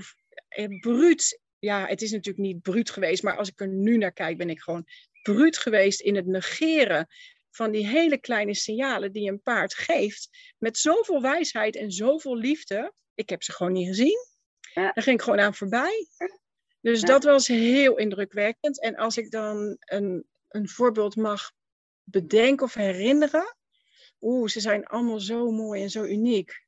[0.49, 1.41] eh, bruut.
[1.59, 4.51] Ja, het is natuurlijk niet bruut geweest, maar als ik er nu naar kijk, ben
[4.51, 4.87] ik gewoon
[5.23, 7.07] bruut geweest in het negeren
[7.51, 10.29] van die hele kleine signalen die een paard geeft.
[10.59, 12.93] Met zoveel wijsheid en zoveel liefde.
[13.15, 14.19] Ik heb ze gewoon niet gezien.
[14.75, 14.93] Ja.
[14.93, 16.07] Daar ging ik gewoon aan voorbij.
[16.81, 18.83] Dus dat was heel indrukwekkend.
[18.83, 21.53] En als ik dan een, een voorbeeld mag
[22.05, 23.57] bedenken of herinneren.
[24.21, 26.67] Oeh, ze zijn allemaal zo mooi en zo uniek.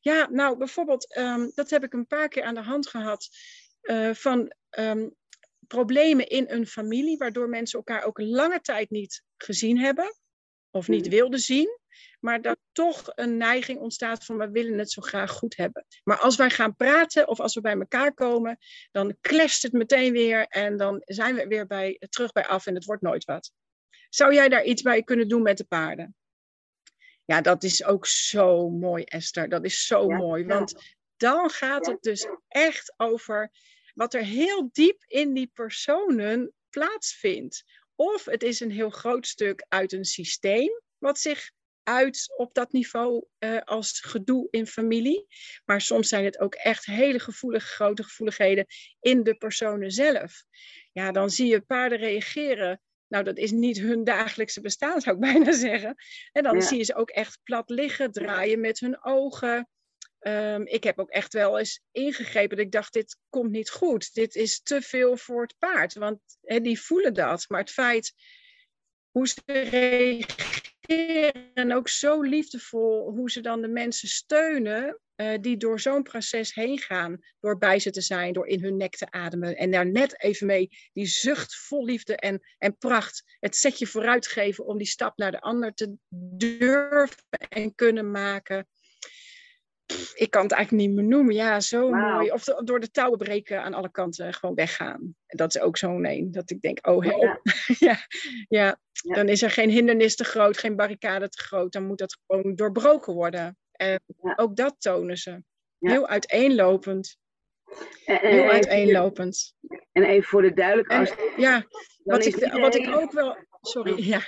[0.00, 3.28] Ja, nou bijvoorbeeld, um, dat heb ik een paar keer aan de hand gehad
[3.82, 5.14] uh, van um,
[5.66, 10.16] problemen in een familie, waardoor mensen elkaar ook lange tijd niet gezien hebben
[10.70, 11.10] of niet mm.
[11.10, 11.78] wilden zien.
[12.20, 15.86] Maar dat toch een neiging ontstaat van we willen het zo graag goed hebben.
[16.04, 18.58] Maar als wij gaan praten of als we bij elkaar komen,
[18.90, 22.74] dan clasht het meteen weer en dan zijn we weer bij, terug bij af en
[22.74, 23.52] het wordt nooit wat.
[24.08, 26.16] Zou jij daar iets bij kunnen doen met de paarden?
[27.24, 29.48] Ja, dat is ook zo mooi, Esther.
[29.48, 30.44] Dat is zo mooi.
[30.44, 33.50] Want dan gaat het dus echt over
[33.94, 37.64] wat er heel diep in die personen plaatsvindt.
[37.94, 41.50] Of het is een heel groot stuk uit een systeem wat zich
[41.88, 45.26] uit op dat niveau uh, als gedoe in familie.
[45.64, 48.66] Maar soms zijn het ook echt hele gevoelige, grote gevoeligheden
[49.00, 50.44] in de personen zelf.
[50.92, 52.80] Ja, dan zie je paarden reageren.
[53.08, 55.94] Nou, dat is niet hun dagelijkse bestaan, zou ik bijna zeggen.
[56.32, 59.68] En dan zie je ze ook echt plat liggen, draaien met hun ogen.
[60.18, 64.14] Ehm, ik heb ook echt wel eens ingegrepen dat ik dacht, dit komt niet goed.
[64.14, 65.94] Dit is te veel voor het paard.
[65.94, 67.44] Want die voelen dat.
[67.48, 68.12] Maar het feit
[69.10, 70.57] hoe ze reageren
[71.54, 76.54] en ook zo liefdevol hoe ze dan de mensen steunen uh, die door zo'n proces
[76.54, 77.18] heen gaan.
[77.40, 79.56] Door bij ze te zijn, door in hun nek te ademen.
[79.56, 83.36] En daar net even mee die zucht vol liefde en, en pracht.
[83.40, 87.16] Het zetje vooruit geven om die stap naar de ander te durven
[87.48, 88.66] en kunnen maken
[90.14, 91.34] ik kan het eigenlijk niet meer noemen.
[91.34, 92.30] Ja, zo mooi.
[92.30, 95.14] Of door de touwen breken aan alle kanten gewoon weggaan.
[95.26, 96.32] Dat is ook zo'n een.
[96.32, 97.40] Dat ik denk, oh help.
[97.78, 97.96] Ja.
[98.48, 98.78] ja.
[99.02, 99.14] Ja.
[99.14, 101.72] dan is er geen hindernis te groot, geen barricade te groot.
[101.72, 103.56] Dan moet dat gewoon doorbroken worden.
[103.72, 104.00] En
[104.36, 105.42] ook dat tonen ze.
[105.78, 107.16] Heel uiteenlopend.
[108.04, 109.54] Heel uiteenlopend.
[109.92, 111.14] En even voor de duidelijkheid.
[111.36, 111.66] Ja,
[112.04, 113.36] wat ik, wat ik ook wel.
[113.60, 114.20] Sorry, ja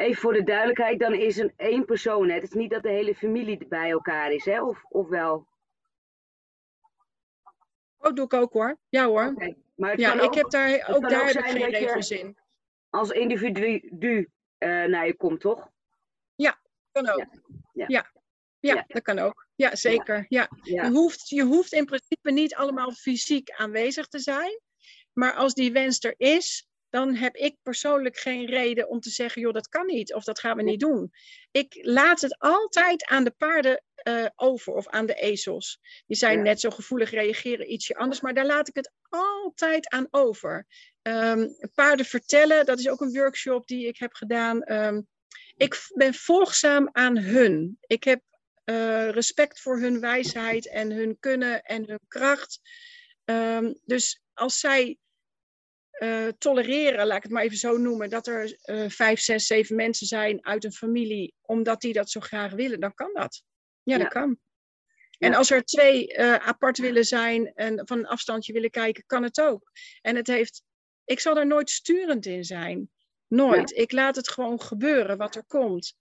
[0.00, 2.28] even voor de duidelijkheid, dan is een één persoon.
[2.28, 2.34] Hè?
[2.34, 4.62] Het is niet dat de hele familie bij elkaar is, hè?
[4.62, 5.48] Of, of wel?
[7.98, 8.78] Oh, doe ik ook hoor.
[8.88, 9.54] Ja hoor.
[9.74, 12.38] Maar ja, ik heb daar ook, daar heb ik geen regels in.
[12.90, 14.28] Als individu
[14.58, 15.70] uh, naar je komt, toch?
[16.34, 16.58] Ja,
[16.92, 17.26] kan ook.
[17.72, 18.10] Ja, ja.
[18.60, 18.84] ja.
[18.86, 19.46] dat kan ook.
[19.54, 20.26] Ja, zeker.
[20.28, 20.48] Ja.
[20.62, 24.60] Je, hoeft, je hoeft in principe niet allemaal fysiek aanwezig te zijn.
[25.12, 29.42] Maar als die wens er is, dan heb ik persoonlijk geen reden om te zeggen,
[29.42, 31.12] joh, dat kan niet of dat gaan we niet doen.
[31.50, 35.80] Ik laat het altijd aan de paarden uh, over of aan de ezels.
[36.06, 40.06] Die zijn net zo gevoelig, reageren ietsje anders, maar daar laat ik het altijd aan
[40.10, 40.66] over.
[41.02, 44.72] Um, paarden vertellen, dat is ook een workshop die ik heb gedaan.
[44.72, 45.06] Um,
[45.56, 47.78] ik ben volgzaam aan hun.
[47.80, 48.22] Ik heb
[48.64, 52.60] uh, respect voor hun wijsheid en hun kunnen en hun kracht.
[53.24, 54.98] Um, dus als zij
[56.02, 59.76] uh, tolereren, laat ik het maar even zo noemen, dat er uh, vijf, zes, zeven
[59.76, 63.42] mensen zijn uit een familie, omdat die dat zo graag willen, dan kan dat.
[63.82, 64.38] Ja, dat kan.
[65.18, 69.22] En als er twee uh, apart willen zijn en van een afstandje willen kijken, kan
[69.22, 69.70] het ook.
[70.00, 70.62] En het heeft,
[71.04, 72.90] ik zal er nooit sturend in zijn.
[73.26, 73.70] Nooit.
[73.70, 75.94] Ik laat het gewoon gebeuren wat er komt.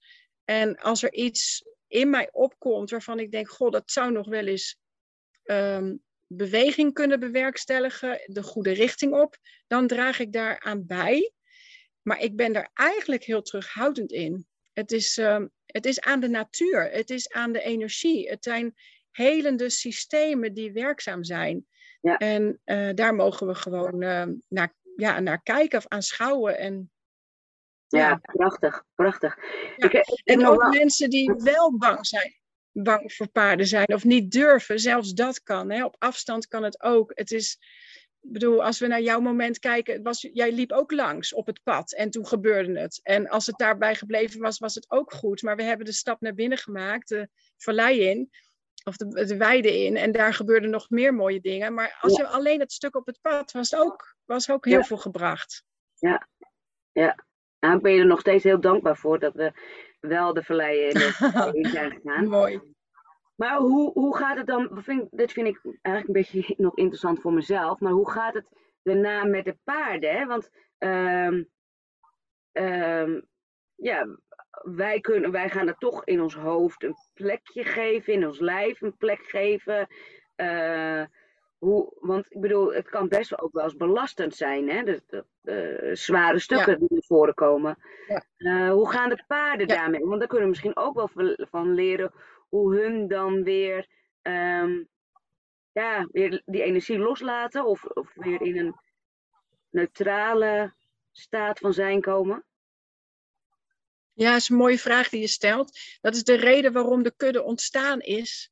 [0.44, 4.46] En als er iets in mij opkomt waarvan ik denk, god, dat zou nog wel
[4.46, 4.78] eens
[5.44, 11.32] um, beweging kunnen bewerkstelligen, de goede richting op, dan draag ik daaraan bij.
[12.02, 14.48] Maar ik ben daar eigenlijk heel terughoudend in.
[14.74, 18.30] Het is, uh, het is aan de natuur, het is aan de energie.
[18.30, 18.76] Het zijn
[19.12, 21.66] helende systemen die werkzaam zijn.
[22.02, 22.18] Ja.
[22.18, 26.58] En uh, daar mogen we gewoon uh, naar, ja, naar kijken of aanschouwen.
[26.58, 26.92] En,
[27.88, 28.16] ja, ja.
[28.18, 29.38] prachtig, prachtig.
[29.78, 29.86] Ja.
[29.86, 30.70] Ik, ik en ook wel...
[30.70, 32.39] mensen die wel bang zijn
[32.72, 34.80] bang voor paarden zijn of niet durven.
[34.80, 35.70] Zelfs dat kan.
[35.70, 35.86] Hè?
[35.86, 37.12] Op afstand kan het ook.
[37.16, 37.58] Het is,
[38.22, 41.64] ik bedoel, als we naar jouw moment kijken, was, jij liep ook langs op het
[41.64, 43.00] pad en toen gebeurde het.
[43.04, 45.42] En als het daarbij gebleven was, was het ook goed.
[45.42, 48.30] Maar we hebben de stap naar binnen gemaakt, de vallei in,
[48.84, 49.98] of de, de weide in.
[49.98, 51.74] En daar gebeurden nog meer mooie dingen.
[51.74, 54.98] Maar als je alleen het stuk op het pad was, ook, was ook heel veel
[54.98, 55.64] gebracht.
[55.94, 56.28] Ja,
[56.92, 57.28] ja.
[57.60, 59.52] Ik ben je er nog steeds heel dankbaar voor dat we
[60.00, 61.14] wel de verleien
[61.52, 62.28] in zijn gegaan.
[62.28, 62.62] Mooi.
[63.36, 64.70] Maar hoe, hoe gaat het dan?
[64.74, 67.80] Vind, dit vind ik eigenlijk een beetje nog interessant voor mezelf.
[67.80, 68.46] Maar hoe gaat het
[68.84, 70.12] daarna met de paarden?
[70.12, 70.26] Hè?
[70.26, 71.50] Want um,
[72.52, 73.28] um,
[73.76, 74.18] ja,
[74.62, 78.82] wij, kunnen, wij gaan er toch in ons hoofd een plekje geven, in ons lijf
[78.82, 79.88] een plek geven.
[80.36, 81.04] Uh,
[81.60, 84.84] hoe, want ik bedoel, het kan best wel ook wel eens belastend zijn, hè?
[84.84, 87.78] De, de, zware stukken die naar voren komen.
[88.08, 88.24] Ja.
[88.38, 90.06] Uh, hoe gaan de paarden daarmee?
[90.06, 92.14] Want daar kunnen we misschien ook wel van leren
[92.50, 93.88] hoe hun dan weer,
[94.22, 94.88] um,
[95.72, 98.76] ja, weer die energie loslaten of, of weer in een
[99.70, 100.74] neutrale
[101.12, 102.44] staat van zijn komen.
[104.14, 105.80] Ja, dat is een mooie vraag die je stelt.
[106.02, 108.52] Dat is de reden waarom de kudde ontstaan is.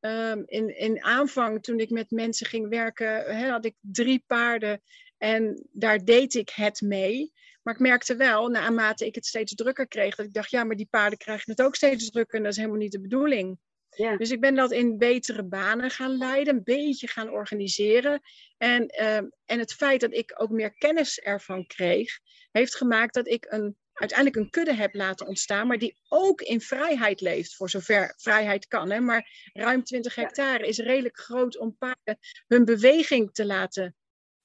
[0.00, 4.82] Um, in, in aanvang, toen ik met mensen ging werken, had ik drie paarden
[5.16, 7.32] en daar deed ik het mee.
[7.62, 10.76] Maar ik merkte wel, naarmate ik het steeds drukker kreeg, dat ik dacht, ja, maar
[10.76, 13.58] die paarden krijgen het ook steeds drukker en dat is helemaal niet de bedoeling.
[13.88, 14.16] Ja.
[14.16, 18.20] Dus ik ben dat in betere banen gaan leiden, een beetje gaan organiseren.
[18.56, 22.18] En, ehm, en het feit dat ik ook meer kennis ervan kreeg,
[22.50, 26.60] heeft gemaakt dat ik een, uiteindelijk een kudde heb laten ontstaan, maar die ook in
[26.60, 28.90] vrijheid leeft, voor zover vrijheid kan.
[28.90, 29.00] Hè.
[29.00, 33.96] Maar ruim 20 hectare is redelijk groot om paarden hun beweging te laten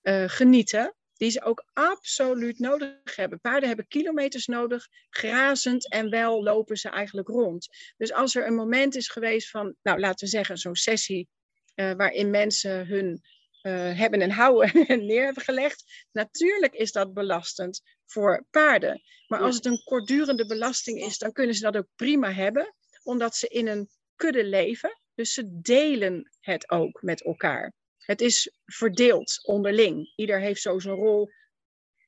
[0.02, 3.40] uh, genieten die ze ook absoluut nodig hebben.
[3.40, 7.68] Paarden hebben kilometers nodig, grazend en wel lopen ze eigenlijk rond.
[7.98, 11.28] Dus als er een moment is geweest van, nou laten we zeggen, zo'n sessie
[11.76, 13.22] uh, waarin mensen hun
[13.62, 17.82] uh, hebben en houden neer hebben gelegd, natuurlijk is dat belastend
[18.14, 19.02] voor paarden.
[19.28, 23.36] Maar als het een kortdurende belasting is, dan kunnen ze dat ook prima hebben, omdat
[23.36, 25.00] ze in een kudde leven.
[25.16, 27.74] Dus ze delen het ook met elkaar.
[27.98, 30.14] Het is verdeeld onderling.
[30.16, 31.30] Ieder heeft zo zijn rol.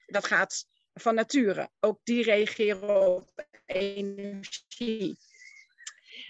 [0.05, 1.69] Dat gaat van nature.
[1.79, 5.17] Ook die reageren op energie.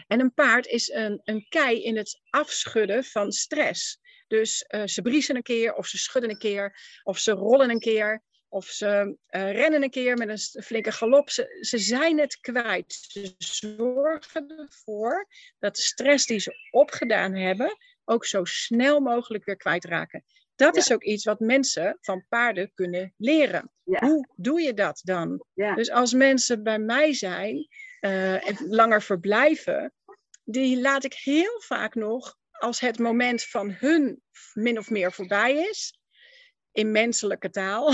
[0.08, 4.00] En een paard is een, een kei in het afschudden van stress.
[4.28, 7.80] Dus uh, ze briesen een keer, of ze schudden een keer, of ze rollen een
[7.80, 8.24] keer,
[8.56, 11.30] of ze uh, rennen een keer met een flinke galop.
[11.30, 12.94] Ze, ze zijn het kwijt.
[13.08, 15.28] Ze zorgen ervoor
[15.60, 20.24] dat de stress die ze opgedaan hebben, ook zo snel mogelijk weer kwijtraken.
[20.56, 23.72] Dat is ook iets wat mensen van paarden kunnen leren.
[23.84, 25.46] Hoe doe je dat dan?
[25.54, 27.68] Dus als mensen bij mij zijn
[28.02, 29.94] uh, en langer verblijven,
[30.44, 34.22] die laat ik heel vaak nog, als het moment van hun
[34.54, 36.00] min of meer voorbij is,
[36.76, 37.86] in menselijke taal,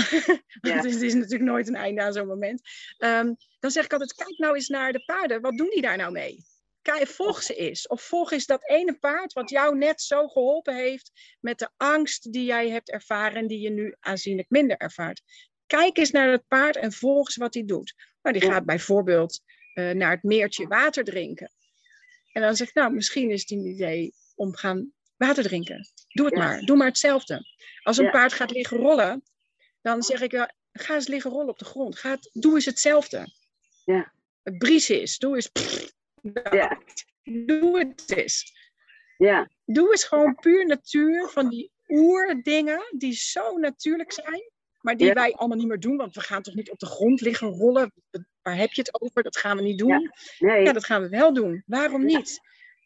[0.60, 2.60] want het is natuurlijk nooit een einde aan zo'n moment,
[2.98, 5.96] um, dan zeg ik altijd, kijk nou eens naar de paarden, wat doen die daar
[5.96, 6.44] nou mee?
[7.00, 7.86] volg ze eens.
[7.86, 11.10] Of volg eens dat ene paard wat jou net zo geholpen heeft
[11.40, 15.22] met de angst die jij hebt ervaren en die je nu aanzienlijk minder ervaart.
[15.66, 17.94] Kijk eens naar het paard en volg eens wat hij doet.
[18.22, 19.40] Nou, die gaat bijvoorbeeld
[19.74, 21.52] uh, naar het meertje water drinken.
[22.32, 25.86] En dan zeg ik, nou, misschien is het een idee om gaan water drinken.
[26.08, 26.60] Doe het maar.
[26.60, 27.46] Doe maar hetzelfde.
[27.82, 29.22] Als een paard gaat liggen rollen,
[29.80, 31.98] dan zeg ik, ga eens liggen rollen op de grond.
[31.98, 33.26] Ga doe eens hetzelfde.
[33.84, 34.12] Ja.
[34.42, 35.50] Het bries is, doe eens.
[36.50, 36.80] Ja.
[37.22, 38.52] Doe het eens.
[39.16, 39.50] Ja.
[39.64, 44.50] Doe eens gewoon puur natuur van die oerdingen die zo natuurlijk zijn,
[44.80, 47.20] maar die wij allemaal niet meer doen, want we gaan toch niet op de grond
[47.20, 47.92] liggen rollen.
[48.42, 49.22] Waar heb je het over?
[49.22, 50.10] Dat gaan we niet doen.
[50.38, 50.64] Nee.
[50.64, 51.62] ja dat gaan we wel doen.
[51.66, 52.40] Waarom niet?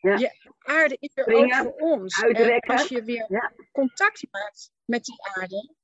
[0.06, 0.18] Ja.
[0.18, 2.22] Je aarde is er ook voor ons.
[2.60, 5.74] als je weer contact maakt met die aarde,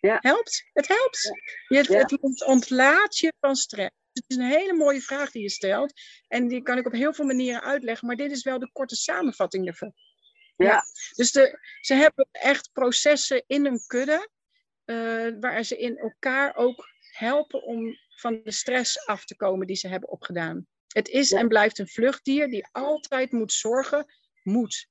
[0.00, 0.18] ja.
[0.20, 0.70] helpt.
[0.72, 1.30] Het helpt.
[1.68, 3.90] Je, het ontlaat je van stress.
[4.12, 5.92] Het is een hele mooie vraag die je stelt.
[6.28, 8.06] En die kan ik op heel veel manieren uitleggen.
[8.06, 9.92] Maar dit is wel de korte samenvatting ervan.
[10.56, 10.84] Ja.
[11.14, 14.30] Dus de, ze hebben echt processen in een kudde.
[14.84, 19.76] Uh, waar ze in elkaar ook helpen om van de stress af te komen die
[19.76, 20.66] ze hebben opgedaan.
[20.92, 24.04] Het is en blijft een vluchtdier die altijd moet zorgen,
[24.42, 24.88] moet,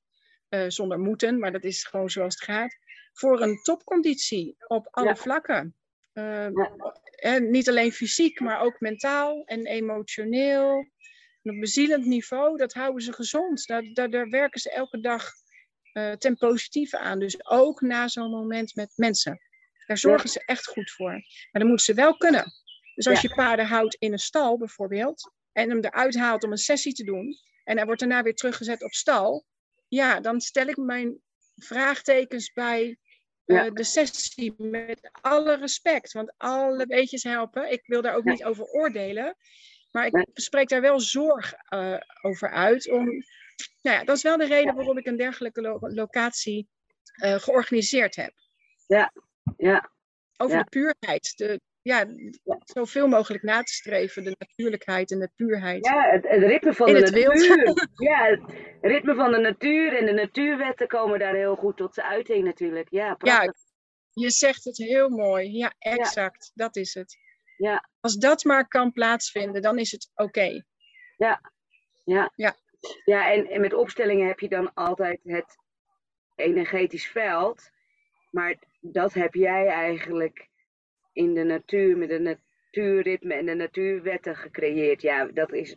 [0.48, 2.76] uh, zonder moeten, maar dat is gewoon zoals het gaat,
[3.12, 5.76] voor een topconditie op alle vlakken.
[6.14, 6.46] Uh,
[7.16, 10.86] en niet alleen fysiek, maar ook mentaal en emotioneel.
[11.42, 13.66] op bezielend niveau, dat houden ze gezond.
[13.66, 15.30] Daar, daar, daar werken ze elke dag
[15.92, 17.18] uh, ten positieve aan.
[17.18, 19.40] Dus ook na zo'n moment met mensen.
[19.86, 21.10] Daar zorgen ze echt goed voor.
[21.10, 22.52] Maar dan moeten ze wel kunnen.
[22.94, 26.58] Dus als je paarden houdt in een stal bijvoorbeeld, en hem eruit haalt om een
[26.58, 29.44] sessie te doen, en hij wordt daarna weer teruggezet op stal,
[29.88, 31.20] ja, dan stel ik mijn
[31.56, 32.98] vraagtekens bij
[33.44, 33.66] ja.
[33.66, 36.12] Eh, de sessie met alle respect.
[36.12, 37.72] Want alle beetjes helpen.
[37.72, 39.36] Ik wil daar ook niet over oordelen.
[39.90, 42.90] Maar ik spreek daar wel zorg uh, over uit.
[42.90, 43.04] Om,
[43.82, 46.68] nou ja, dat is wel de reden waarom ik een dergelijke locatie
[47.24, 48.32] uh, georganiseerd heb.
[48.86, 49.12] Ja,
[49.56, 49.90] ja.
[50.36, 51.32] Over de puurheid.
[51.36, 52.06] De, ja,
[52.64, 55.86] zoveel mogelijk na te streven, de natuurlijkheid en de puurheid.
[55.86, 57.88] Ja, het, het ritme van de natuur.
[58.10, 58.40] ja, het
[58.80, 62.90] ritme van de natuur en de natuurwetten komen daar heel goed tot zijn uiting natuurlijk.
[62.90, 63.44] Ja, prachtig.
[63.44, 63.70] ja
[64.12, 65.56] je zegt het heel mooi.
[65.56, 66.50] Ja, exact.
[66.54, 67.16] Dat is het.
[67.56, 67.88] Ja.
[68.00, 70.64] Als dat maar kan plaatsvinden, dan is het oké.
[71.16, 71.40] Ja.
[72.04, 72.32] Ja.
[72.34, 72.56] Ja,
[73.04, 75.56] ja en, en met opstellingen heb je dan altijd het
[76.34, 77.70] energetisch veld.
[78.30, 80.48] Maar dat heb jij eigenlijk
[81.12, 85.02] in de natuur, met een natuurritme en de natuurwetten gecreëerd.
[85.02, 85.76] Ja, dat is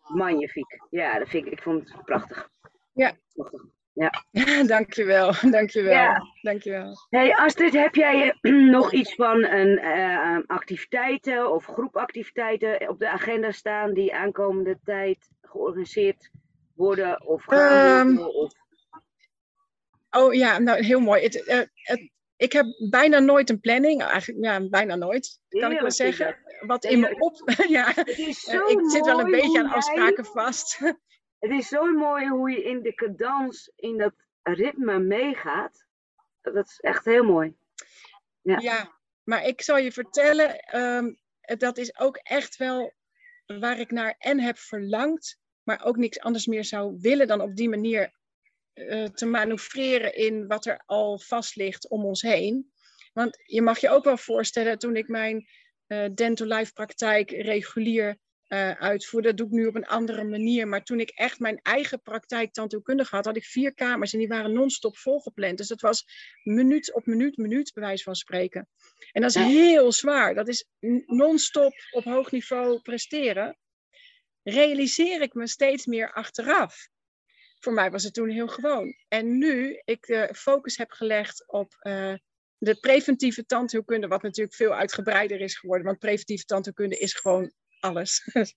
[0.00, 0.80] magnifiek.
[0.90, 2.50] Ja, dat vind ik, ik vond het prachtig.
[2.92, 3.12] Ja.
[3.92, 4.10] Ja.
[4.66, 6.22] dankjewel, dankjewel, ja.
[6.42, 6.94] dankjewel.
[7.08, 8.38] Hey Astrid, heb jij
[8.76, 15.28] nog iets van een uh, activiteiten of groepactiviteiten op de agenda staan die aankomende tijd
[15.42, 16.30] georganiseerd
[16.74, 18.34] worden of gaan um, worden?
[18.34, 18.52] Of...
[20.10, 21.22] Oh ja, nou heel mooi.
[21.22, 22.10] Het, uh, het,
[22.40, 24.02] ik heb bijna nooit een planning.
[24.02, 26.36] Eigenlijk, ja, bijna nooit, kan Heerlijk ik wel zeggen.
[26.60, 27.42] Wat in me op...
[27.76, 28.18] ja, eh,
[28.68, 30.78] ik zit wel een beetje aan jij- afspraken vast.
[31.38, 35.84] Het is zo mooi hoe je in de cadans, in dat ritme meegaat.
[36.40, 37.56] Dat is echt heel mooi.
[38.42, 38.58] Ja.
[38.58, 42.92] Ja, maar ik zal je vertellen, ehm, dat is ook echt wel
[43.46, 47.56] waar ik naar en heb verlangd, maar ook niks anders meer zou willen dan op
[47.56, 48.19] die manier
[48.72, 52.72] eh, te manoeuvreren in wat er al vast ligt om ons heen.
[53.12, 55.48] Want je mag je ook wel voorstellen, toen ik mijn
[55.86, 58.18] eh dental life praktijk regulier
[58.50, 60.68] eh, uitvoerde, dat doe ik nu op een andere manier.
[60.68, 64.28] Maar toen ik echt mijn eigen praktijk tandheelkundige had, had ik vier kamers en die
[64.28, 65.58] waren non-stop volgepland.
[65.58, 66.04] Dus dat was
[66.42, 68.68] minuut op minuut, minuut, bij wijze van spreken.
[69.12, 70.34] En dat is heel zwaar.
[70.34, 70.66] Dat is
[71.06, 73.58] non-stop op hoog niveau presteren.
[74.42, 76.88] Realiseer ik me steeds meer achteraf.
[77.60, 78.94] Voor mij was het toen heel gewoon.
[79.08, 82.14] En nu ik de focus heb gelegd op eh,
[82.58, 88.22] de preventieve tandheelkunde, wat natuurlijk veel uitgebreider is geworden, want preventieve tandheelkunde is gewoon alles.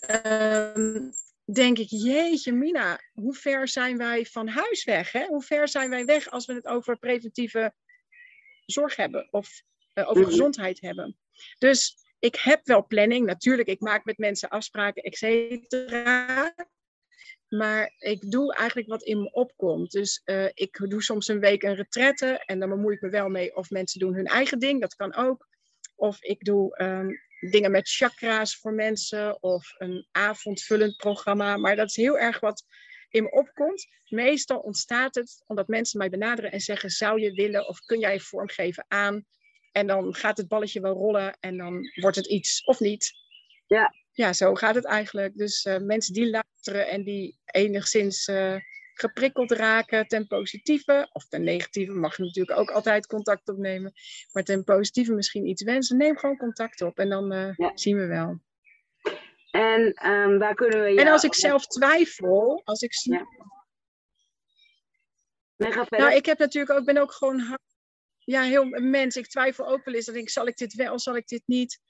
[0.00, 1.10] Ehm,
[1.44, 5.12] denk ik, jeetje Mina, hoe ver zijn wij van huis weg?
[5.12, 5.26] Hè?
[5.26, 7.74] Hoe ver zijn wij weg als we het over preventieve
[8.66, 9.62] zorg hebben of
[9.92, 10.30] eh, over Mhm.
[10.30, 11.18] gezondheid hebben?
[11.58, 16.54] Dus ik heb wel planning, natuurlijk, ik maak met mensen afspraken, et cetera.
[17.48, 19.90] Maar ik doe eigenlijk wat in me opkomt.
[19.90, 23.28] Dus eh, ik doe soms een week een retraite en dan bemoei ik me wel
[23.28, 25.48] mee of mensen doen hun eigen ding, dat kan ook.
[25.96, 27.08] Of ik doe ehm,
[27.50, 31.56] dingen met chakra's voor mensen of een avondvullend programma.
[31.56, 32.64] Maar dat is heel erg wat
[33.08, 33.86] in me opkomt.
[34.08, 38.20] Meestal ontstaat het omdat mensen mij benaderen en zeggen: Zou je willen of kun jij
[38.20, 39.24] vormgeven aan?
[39.72, 43.12] En dan gaat het balletje wel rollen en dan wordt het iets of niet.
[43.66, 43.94] Ja.
[44.16, 45.36] Ja, zo gaat het eigenlijk.
[45.36, 48.56] Dus eh, mensen die luisteren en die enigszins eh,
[48.94, 53.92] geprikkeld raken ten positieve of ten negatieve, mag je natuurlijk ook altijd contact opnemen.
[54.32, 57.72] Maar ten positieve misschien iets wensen, neem gewoon contact op en dan eh, Ja.
[57.74, 58.40] zien we wel.
[59.50, 63.26] En ehm, waar kunnen we En als ik zelf twijfel, als ik zie- Ja.
[65.88, 67.58] Nou, ik heb natuurlijk ook, ben ook gewoon
[68.18, 69.16] ja, heel een mens.
[69.16, 70.04] Ik twijfel ook wel eens.
[70.04, 71.80] Dan denk ik, zal ik dit wel, zal ik dit niet?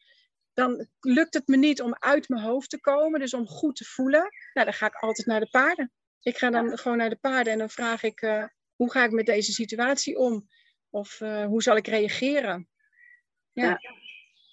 [0.56, 3.84] Dan lukt het me niet om uit mijn hoofd te komen, dus om goed te
[3.84, 4.28] voelen.
[4.52, 5.92] Nou, dan ga ik altijd naar de paarden.
[6.20, 8.44] Ik ga dan gewoon naar de paarden en dan vraag ik, eh,
[8.76, 10.48] hoe ga ik met deze situatie om?
[10.90, 12.68] Of eh, hoe zal ik reageren?
[13.52, 13.64] Ja.
[13.64, 13.78] Ja.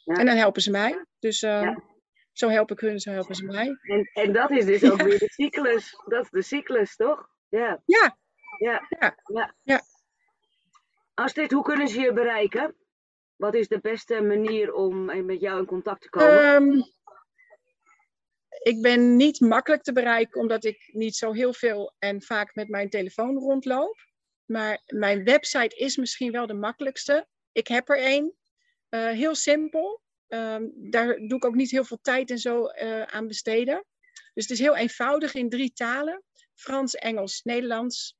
[0.03, 0.15] Ja.
[0.15, 1.05] En dan helpen ze mij.
[1.19, 1.83] Dus eh, Ja.
[2.31, 3.77] zo help ik hun, zo helpen ze mij.
[3.81, 6.01] En, en dat is dus ook weer de cyclus.
[6.05, 7.27] Dat is de cyclus, toch?
[7.49, 7.81] Ja.
[7.85, 8.17] Ja.
[8.59, 8.87] Ja.
[8.99, 9.17] Ja.
[9.25, 9.55] ja.
[9.63, 9.81] Ja.
[11.13, 12.75] Astrid, hoe kunnen ze je bereiken?
[13.43, 16.43] Wat is de beste manier om eh, met jou in contact te komen?
[16.43, 16.81] Ehm,
[18.61, 22.67] ik ben niet makkelijk te bereiken, omdat ik niet zo heel veel en vaak met
[22.69, 23.95] mijn telefoon rondloop.
[24.45, 27.27] Maar mijn website is misschien wel de makkelijkste.
[27.51, 28.33] Ik heb er één.
[28.89, 30.01] Eh, heel simpel.
[30.27, 33.85] Ehm, daar doe ik ook niet heel veel tijd en zo eh, aan besteden.
[34.33, 36.23] Dus het is heel eenvoudig in drie talen:
[36.53, 38.17] Frans, Engels, Nederlands.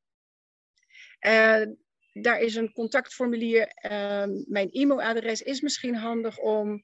[2.13, 3.67] Daar is een contactformulier.
[3.67, 6.81] Ehm, mijn e-mailadres is misschien handig om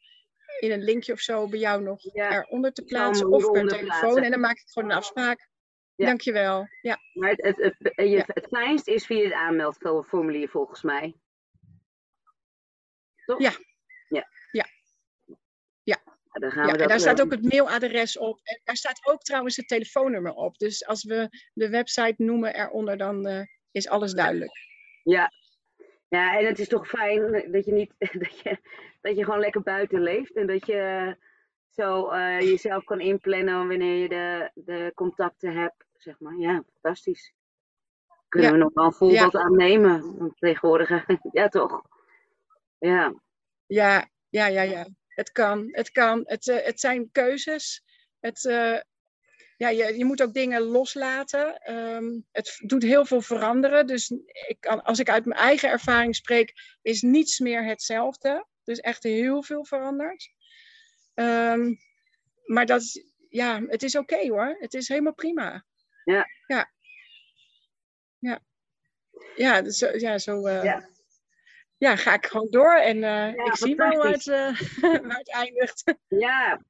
[0.59, 3.31] in een linkje of zo bij jou nog Ja, eronder te plaatsen.
[3.31, 3.85] Of per telefoon.
[3.99, 4.23] plaatsen.
[4.23, 5.47] En dan maak ik gewoon een afspraak.
[5.95, 6.05] Ja.
[6.05, 6.67] Dankjewel.
[6.81, 6.97] Ja.
[7.13, 8.23] Maar het, het, het, je, Ja.
[8.27, 11.15] het fijnst is via het aanmeldformulier volgens mij.
[13.25, 13.39] Toch?
[13.41, 13.51] Ja.
[14.07, 14.27] Ja.
[14.51, 14.65] Ja.
[15.83, 15.97] Ja.
[16.31, 18.39] dan gaan Ja, we en daar staat ook het mailadres op.
[18.43, 20.57] En daar staat ook trouwens het telefoonnummer op.
[20.57, 24.51] Dus als we de website noemen eronder, dan eh, is alles duidelijk.
[25.09, 25.31] Ja.
[26.07, 27.93] ja, en het is toch fijn dat je niet
[28.23, 28.57] dat je,
[29.01, 31.15] dat je gewoon lekker buiten leeft en dat je
[31.69, 36.35] zo eh, jezelf kan inplannen wanneer je de, de contacten hebt, zeg maar.
[36.37, 37.33] Ja, fantastisch.
[38.27, 38.55] Kunnen Ja.
[38.57, 40.17] we nog wel een voorbeeld aan nemen?
[40.17, 41.81] Want tegenwoordig, ja toch?
[42.79, 43.13] Ja,
[43.65, 44.87] Ja, ja, ja, ja.
[45.07, 45.67] Het kan.
[45.71, 46.21] Het kan.
[46.25, 47.83] Het, eh, het zijn keuzes.
[48.19, 48.79] Het, eh,
[49.59, 51.61] ja, je, je moet ook dingen loslaten.
[51.61, 53.87] Ehm, het doet heel veel veranderen.
[53.87, 54.09] Dus
[54.47, 58.45] ik kan, als ik uit mijn eigen ervaring spreek, is niets meer hetzelfde.
[58.63, 60.29] Dus echt heel veel veranderd.
[61.13, 61.73] Ehm,
[62.45, 64.55] maar dat is, ja, het is oké hoor.
[64.59, 65.65] Het is helemaal prima.
[66.03, 66.25] Ja.
[66.47, 66.71] Ja.
[68.19, 68.39] Ja.
[69.35, 70.89] Ja, dus, zo- ja, zo, eh, Ja.
[71.77, 74.59] ja, ga ik gewoon door en eh, Ja, ik zie wel waar het, eh,
[75.07, 75.83] waar het eindigt.
[76.07, 76.61] ja.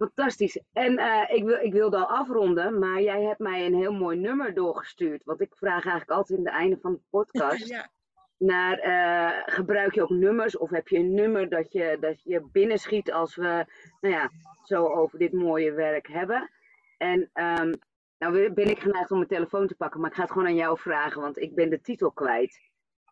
[0.00, 0.62] Fantastisch.
[0.72, 4.18] En eh, ik, wil, ik wilde al afronden, maar jij hebt mij een heel mooi
[4.18, 5.24] nummer doorgestuurd.
[5.24, 7.68] Want ik vraag eigenlijk altijd in het einde van de podcast.
[7.74, 7.88] Ja.
[8.36, 12.48] naar eh, gebruik je ook nummers of heb je een nummer dat je, dat je
[12.52, 13.64] binnenschiet als we
[14.00, 14.30] nou ja,
[14.64, 16.50] zo over dit mooie werk hebben.
[16.98, 17.72] En ehm,
[18.18, 20.54] nou ben ik geneigd om mijn telefoon te pakken, maar ik ga het gewoon aan
[20.54, 22.60] jou vragen, want ik ben de titel kwijt.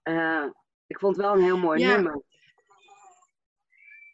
[0.02, 0.44] eh,
[0.86, 1.94] ik vond het wel een heel mooi Ja.
[1.94, 2.22] nummer.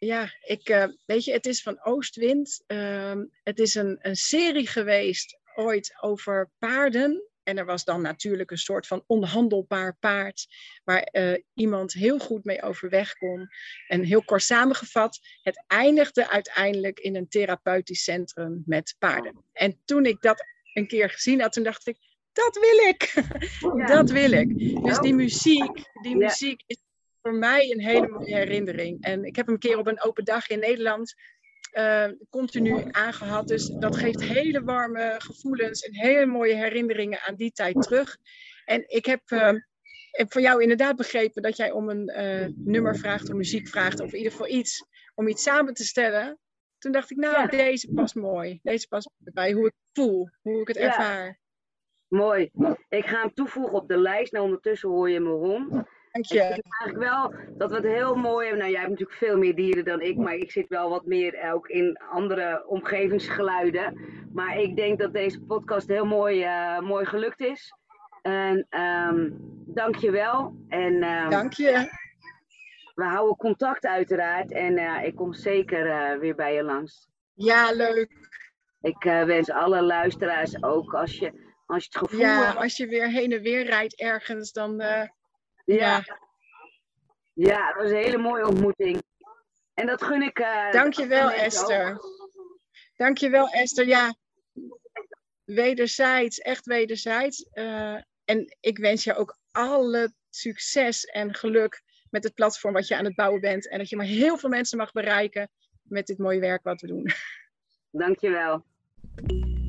[0.05, 2.63] Ja, ik, eh, weet je, het is van Oostwind.
[2.67, 7.29] Ehm, het is een, een serie geweest ooit over paarden.
[7.43, 10.47] En er was dan natuurlijk een soort van onhandelbaar paard.
[10.83, 13.47] Waar eh, iemand heel goed mee overweg kon.
[13.87, 19.43] En heel kort samengevat, het eindigde uiteindelijk in een therapeutisch centrum met paarden.
[19.51, 21.97] En toen ik dat een keer gezien had, toen dacht ik,
[22.31, 23.13] dat wil ik.
[23.77, 23.85] Ja.
[23.85, 24.57] Dat wil ik.
[24.83, 26.77] Dus die muziek, die muziek is
[27.25, 29.01] voor mij een hele mooie herinnering.
[29.03, 31.13] En ik heb hem een keer op een open dag in Nederland
[31.71, 33.47] eh, continu aangehad.
[33.47, 38.17] Dus dat geeft hele warme gevoelens en hele mooie herinneringen aan die tijd terug.
[38.65, 39.21] En ik heb,
[40.11, 43.99] heb van jou inderdaad begrepen dat jij om een eh, nummer vraagt, om muziek vraagt,
[43.99, 46.39] of in ieder geval iets, om iets samen te stellen.
[46.77, 47.47] Toen dacht ik, nou, Ja.
[47.47, 48.59] deze past mooi.
[48.63, 50.83] Deze past bij hoe ik het voel, hoe ik het Ja.
[50.83, 51.39] ervaar.
[52.07, 52.49] Mooi.
[52.89, 54.31] Ik ga hem toevoegen op de lijst.
[54.31, 55.83] Nou, ondertussen hoor je me hond.
[56.15, 56.39] Dank Ik je.
[56.41, 58.57] eigenlijk wel dat we het heel mooi hebben.
[58.59, 61.51] Nou, jij hebt natuurlijk veel meer dieren dan ik, maar ik zit wel wat meer
[61.53, 63.99] ook in andere omgevingsgeluiden.
[64.33, 67.73] Maar ik denk dat deze podcast heel mooi, eh, mooi gelukt is.
[68.21, 69.29] En ehm
[69.67, 70.55] dank je wel.
[70.69, 71.89] En ehm, Dank je.
[72.95, 74.51] we houden contact uiteraard.
[74.51, 77.07] En eh, ik kom zeker eh, weer bij je langs.
[77.33, 78.11] Ja, leuk.
[78.81, 82.57] Ik wens alle luisteraars ook, als je, als je het gevoel Ja, hebt.
[82.57, 84.81] als je weer heen en weer rijdt ergens, dan
[85.65, 86.03] Ja,
[87.33, 87.67] ja.
[87.67, 89.03] het was een hele mooie ontmoeting.
[89.73, 90.39] En dat gun ik.
[90.39, 91.69] eh Dankjewel, mensen ook.
[91.69, 91.99] Esther.
[92.95, 93.87] Dankjewel, Esther.
[93.87, 94.15] Ja,
[95.43, 97.43] wederzijds, echt wederzijds.
[97.43, 102.95] Eh, en ik wens je ook alle succes en geluk met het platform wat je
[102.97, 103.69] aan het bouwen bent.
[103.69, 105.49] En dat je maar heel veel mensen mag bereiken
[105.81, 107.11] met dit mooie werk wat we doen.
[108.03, 108.65] Dankjewel.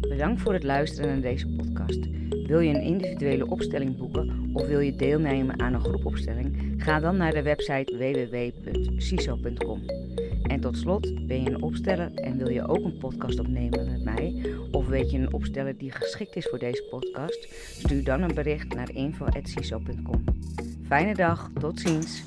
[0.01, 1.99] Bedankt voor het luisteren naar deze podcast.
[2.47, 6.75] Wil je een individuele opstelling boeken of wil je deelnemen aan een groepopstelling?
[6.77, 9.83] Ga dan naar de website www.ciso.com.
[10.43, 14.05] En tot slot, ben je een opsteller en wil je ook een podcast opnemen met
[14.05, 14.35] mij?
[14.71, 17.49] Of weet je een opsteller die geschikt is voor deze podcast?
[17.79, 20.25] Stuur dan een bericht naar info.ciso.com.
[20.87, 22.25] Fijne dag, tot ziens!